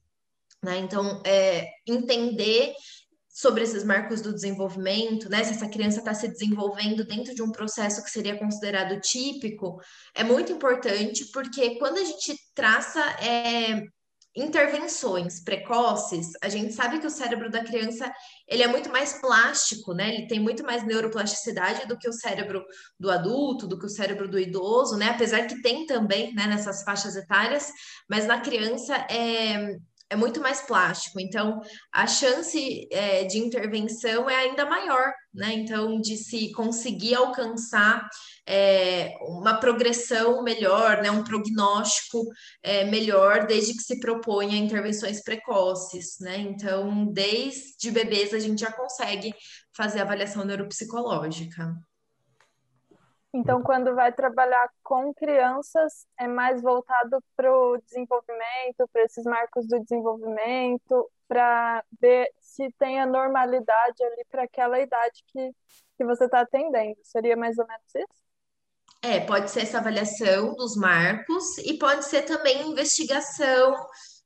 Né? 0.64 0.80
Então, 0.80 1.22
é, 1.26 1.70
entender 1.86 2.74
sobre 3.34 3.64
esses 3.64 3.84
marcos 3.84 4.22
do 4.22 4.32
desenvolvimento, 4.32 5.28
né? 5.28 5.44
Se 5.44 5.52
essa 5.52 5.68
criança 5.68 5.98
está 5.98 6.14
se 6.14 6.28
desenvolvendo 6.28 7.04
dentro 7.04 7.34
de 7.34 7.42
um 7.42 7.52
processo 7.52 8.04
que 8.04 8.12
seria 8.12 8.38
considerado 8.38 9.02
típico, 9.02 9.82
é 10.14 10.24
muito 10.24 10.52
importante, 10.52 11.26
porque 11.34 11.80
quando 11.80 11.98
a 11.98 12.04
gente 12.04 12.38
traça 12.54 13.02
é, 13.20 13.82
intervenções 14.36 15.44
precoces, 15.44 16.28
a 16.44 16.50
gente 16.50 16.74
sabe 16.74 17.00
que 17.00 17.08
o 17.08 17.10
cérebro 17.10 17.50
da 17.50 17.64
criança 17.64 18.12
ele 18.48 18.62
é 18.62 18.68
muito 18.68 18.92
mais 18.92 19.14
plástico, 19.20 19.96
né? 19.96 20.14
Ele 20.14 20.28
tem 20.28 20.40
muito 20.40 20.64
mais 20.64 20.86
neuroplasticidade 20.86 21.88
do 21.88 21.98
que 21.98 22.08
o 22.08 22.14
cérebro 22.14 22.64
do 23.00 23.10
adulto, 23.10 23.66
do 23.66 23.80
que 23.80 23.88
o 23.88 23.90
cérebro 23.90 24.28
do 24.28 24.40
idoso, 24.40 24.96
né? 24.96 25.10
Apesar 25.10 25.48
que 25.48 25.60
tem 25.64 25.88
também, 25.88 26.36
né, 26.36 26.46
nessas 26.46 26.84
faixas 26.84 27.16
etárias, 27.16 27.72
mas 28.08 28.28
na 28.28 28.42
criança 28.42 28.96
é, 29.10 29.76
é 30.14 30.16
muito 30.16 30.40
mais 30.40 30.62
plástico, 30.62 31.20
então 31.20 31.60
a 31.92 32.06
chance 32.06 32.88
é, 32.92 33.24
de 33.24 33.40
intervenção 33.40 34.30
é 34.30 34.36
ainda 34.36 34.64
maior, 34.64 35.12
né? 35.34 35.54
Então, 35.54 36.00
de 36.00 36.16
se 36.18 36.52
conseguir 36.52 37.16
alcançar 37.16 38.08
é, 38.48 39.16
uma 39.22 39.56
progressão 39.56 40.44
melhor, 40.44 41.02
né? 41.02 41.10
um 41.10 41.24
prognóstico 41.24 42.24
é, 42.62 42.86
melhor, 42.86 43.48
desde 43.48 43.74
que 43.74 43.82
se 43.82 44.00
proponha 44.00 44.56
intervenções 44.56 45.24
precoces, 45.24 46.18
né? 46.20 46.38
Então, 46.38 47.12
desde 47.12 47.90
bebês 47.90 48.34
a 48.34 48.40
gente 48.40 48.60
já 48.60 48.72
consegue 48.72 49.34
fazer 49.76 50.02
avaliação 50.02 50.46
neuropsicológica. 50.46 51.74
Então, 53.34 53.64
quando 53.64 53.96
vai 53.96 54.14
trabalhar 54.14 54.70
com 54.84 55.12
crianças, 55.12 56.06
é 56.20 56.28
mais 56.28 56.62
voltado 56.62 57.18
para 57.36 57.52
o 57.52 57.78
desenvolvimento, 57.80 58.88
para 58.92 59.04
esses 59.04 59.26
marcos 59.26 59.68
do 59.68 59.80
desenvolvimento, 59.80 61.10
para 61.28 61.84
ver 62.00 62.32
se 62.40 62.72
tem 62.78 63.02
a 63.02 63.08
normalidade 63.08 64.04
ali 64.04 64.24
para 64.30 64.44
aquela 64.44 64.80
idade 64.80 65.24
que, 65.28 65.52
que 65.98 66.06
você 66.06 66.26
está 66.26 66.42
atendendo. 66.42 67.00
Seria 67.02 67.36
mais 67.36 67.58
ou 67.58 67.66
menos 67.66 67.96
isso? 67.96 68.24
É, 69.02 69.20
pode 69.20 69.50
ser 69.50 69.62
essa 69.62 69.80
avaliação 69.80 70.54
dos 70.54 70.76
marcos 70.78 71.58
e 71.58 71.78
pode 71.78 72.06
ser 72.06 72.22
também 72.22 72.70
investigação 72.70 73.76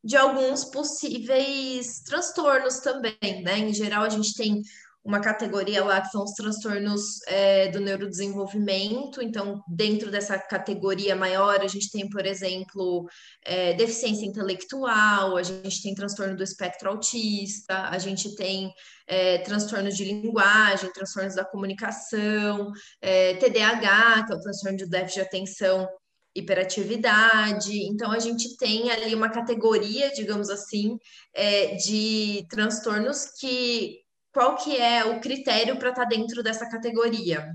de 0.04 0.18
alguns 0.18 0.66
possíveis 0.66 2.02
transtornos 2.04 2.80
também, 2.82 3.42
né? 3.42 3.58
Em 3.58 3.74
geral, 3.74 4.04
a 4.04 4.10
gente 4.10 4.36
tem 4.36 4.62
uma 5.08 5.22
categoria 5.22 5.86
lá 5.86 6.02
que 6.02 6.10
são 6.10 6.26
os 6.26 6.34
transtornos 6.34 7.22
é, 7.28 7.70
do 7.70 7.80
neurodesenvolvimento. 7.80 9.22
Então, 9.22 9.64
dentro 9.66 10.12
dessa 10.12 10.38
categoria 10.38 11.16
maior, 11.16 11.62
a 11.62 11.68
gente 11.68 11.90
tem, 11.90 12.10
por 12.10 12.26
exemplo, 12.26 13.08
é, 13.46 13.74
deficiência 13.74 14.26
intelectual, 14.26 15.38
a 15.38 15.44
gente 15.44 15.82
tem 15.82 15.96
transtorno 15.96 16.36
do 16.36 16.44
espectro 16.44 16.90
autista, 16.90 17.88
a 17.90 17.98
gente 17.98 18.36
tem 18.36 18.70
é, 19.08 19.38
transtornos 19.38 19.96
de 19.96 20.04
linguagem, 20.04 20.92
transtornos 20.92 21.36
da 21.36 21.46
comunicação, 21.46 22.70
é, 23.02 23.36
TDAH, 23.36 24.26
que 24.26 24.34
é 24.34 24.36
o 24.36 24.42
transtorno 24.42 24.78
de 24.78 24.90
déficit 24.90 25.22
de 25.22 25.26
atenção 25.26 25.88
hiperatividade. 26.36 27.72
Então, 27.88 28.12
a 28.12 28.20
gente 28.20 28.58
tem 28.58 28.92
ali 28.92 29.16
uma 29.16 29.30
categoria, 29.30 30.12
digamos 30.12 30.50
assim, 30.50 30.98
é, 31.34 31.76
de 31.76 32.46
transtornos 32.50 33.32
que 33.40 34.06
qual 34.32 34.56
que 34.56 34.78
é 34.78 35.06
o 35.06 35.20
critério 35.20 35.78
para 35.78 35.90
estar 35.90 36.04
tá 36.04 36.10
dentro 36.10 36.44
dessa 36.44 36.70
categoria? 36.70 37.52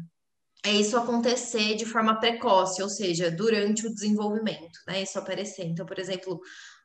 É 0.65 0.71
isso 0.71 0.97
acontecer 0.97 1.75
de 1.75 1.85
forma 1.85 2.21
precoce, 2.21 2.83
ou 2.83 2.89
seja, 2.89 3.31
durante 3.31 3.87
o 3.87 3.93
desenvolvimento, 3.93 4.79
né? 4.87 5.03
Isso 5.03 5.19
aparecer. 5.19 5.65
Então, 5.65 5.85
por 5.85 5.99
exemplo, 5.99 6.41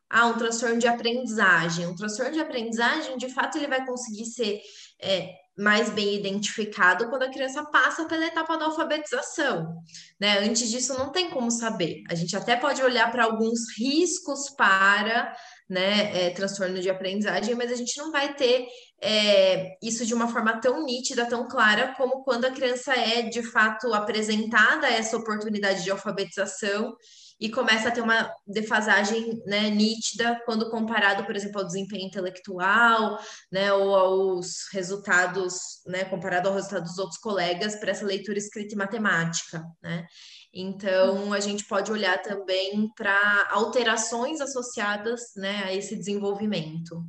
ah, 0.10 0.28
um 0.28 0.38
transtorno 0.38 0.80
de 0.80 0.88
aprendizagem. 0.88 1.86
Um 1.86 1.96
transtorno 1.96 2.32
de 2.32 2.40
aprendizagem, 2.40 3.18
de 3.18 3.30
fato, 3.30 3.58
ele 3.58 3.68
vai 3.68 3.86
conseguir 3.86 4.26
ser 4.26 4.62
é, 5.02 5.32
mais 5.58 5.90
bem 5.90 6.16
identificado 6.16 7.10
quando 7.10 7.24
a 7.24 7.32
criança 7.32 7.66
passa 7.66 8.06
pela 8.06 8.26
etapa 8.26 8.58
da 8.58 8.66
alfabetização, 8.66 9.76
né? 10.20 10.40
Antes 10.40 10.70
disso, 10.70 10.98
não 10.98 11.12
tem 11.12 11.30
como 11.30 11.52
saber. 11.52 12.04
A 12.10 12.16
gente 12.16 12.36
até 12.38 12.56
pode 12.56 12.82
olhar 12.82 13.12
para 13.12 13.26
alguns 13.26 13.60
riscos 13.78 14.50
para 14.52 15.36
né, 15.70 16.28
é, 16.28 16.30
transtorno 16.30 16.80
de 16.80 16.90
aprendizagem, 16.90 17.56
mas 17.56 17.72
a 17.72 17.76
gente 17.76 17.98
não 17.98 18.12
vai 18.12 18.34
ter 18.36 18.68
é, 19.02 19.78
isso 19.82 20.06
de 20.06 20.14
uma 20.14 20.28
forma 20.28 20.60
tão 20.60 20.84
nítida, 20.86 21.26
tão 21.26 21.48
clara, 21.48 21.94
como 21.96 22.24
quando 22.24 22.46
a 22.46 22.52
criança 22.52 22.94
é 22.94 23.24
de 23.24 23.44
fato 23.44 23.94
apresentada 23.94 24.88
essa 24.88 25.18
oportunidade 25.18 25.84
de 25.84 25.92
alfabetização 25.92 26.96
e 27.40 27.50
começa 27.50 27.90
a 27.90 27.92
ter 27.92 28.02
uma 28.02 28.32
defasagem 28.48 29.40
né, 29.46 29.70
nítida 29.70 30.42
quando 30.46 30.72
comparado, 30.72 31.24
por 31.24 31.36
exemplo, 31.36 31.62
ao 31.62 31.68
desempenho 31.68 32.08
intelectual, 32.08 33.20
né, 33.52 33.72
ou 33.72 33.96
aos 33.96 34.68
resultados, 34.74 35.54
né, 35.86 36.04
comparado 36.06 36.50
ao 36.50 36.56
resultado 36.56 36.84
dos 36.84 36.98
outros 36.98 37.20
colegas 37.20 37.76
para 37.76 37.92
essa 37.92 38.06
leitura 38.06 38.40
escrita 38.40 38.74
e 38.74 38.78
matemática, 38.78 39.64
né? 39.84 40.08
Então, 40.54 41.34
a 41.34 41.40
gente 41.40 41.66
pode 41.66 41.92
olhar 41.92 42.22
também 42.22 42.90
para 42.96 43.48
alterações 43.52 44.42
associadas 44.42 45.34
né, 45.36 45.64
a 45.66 45.74
esse 45.74 45.96
desenvolvimento. 45.96 47.04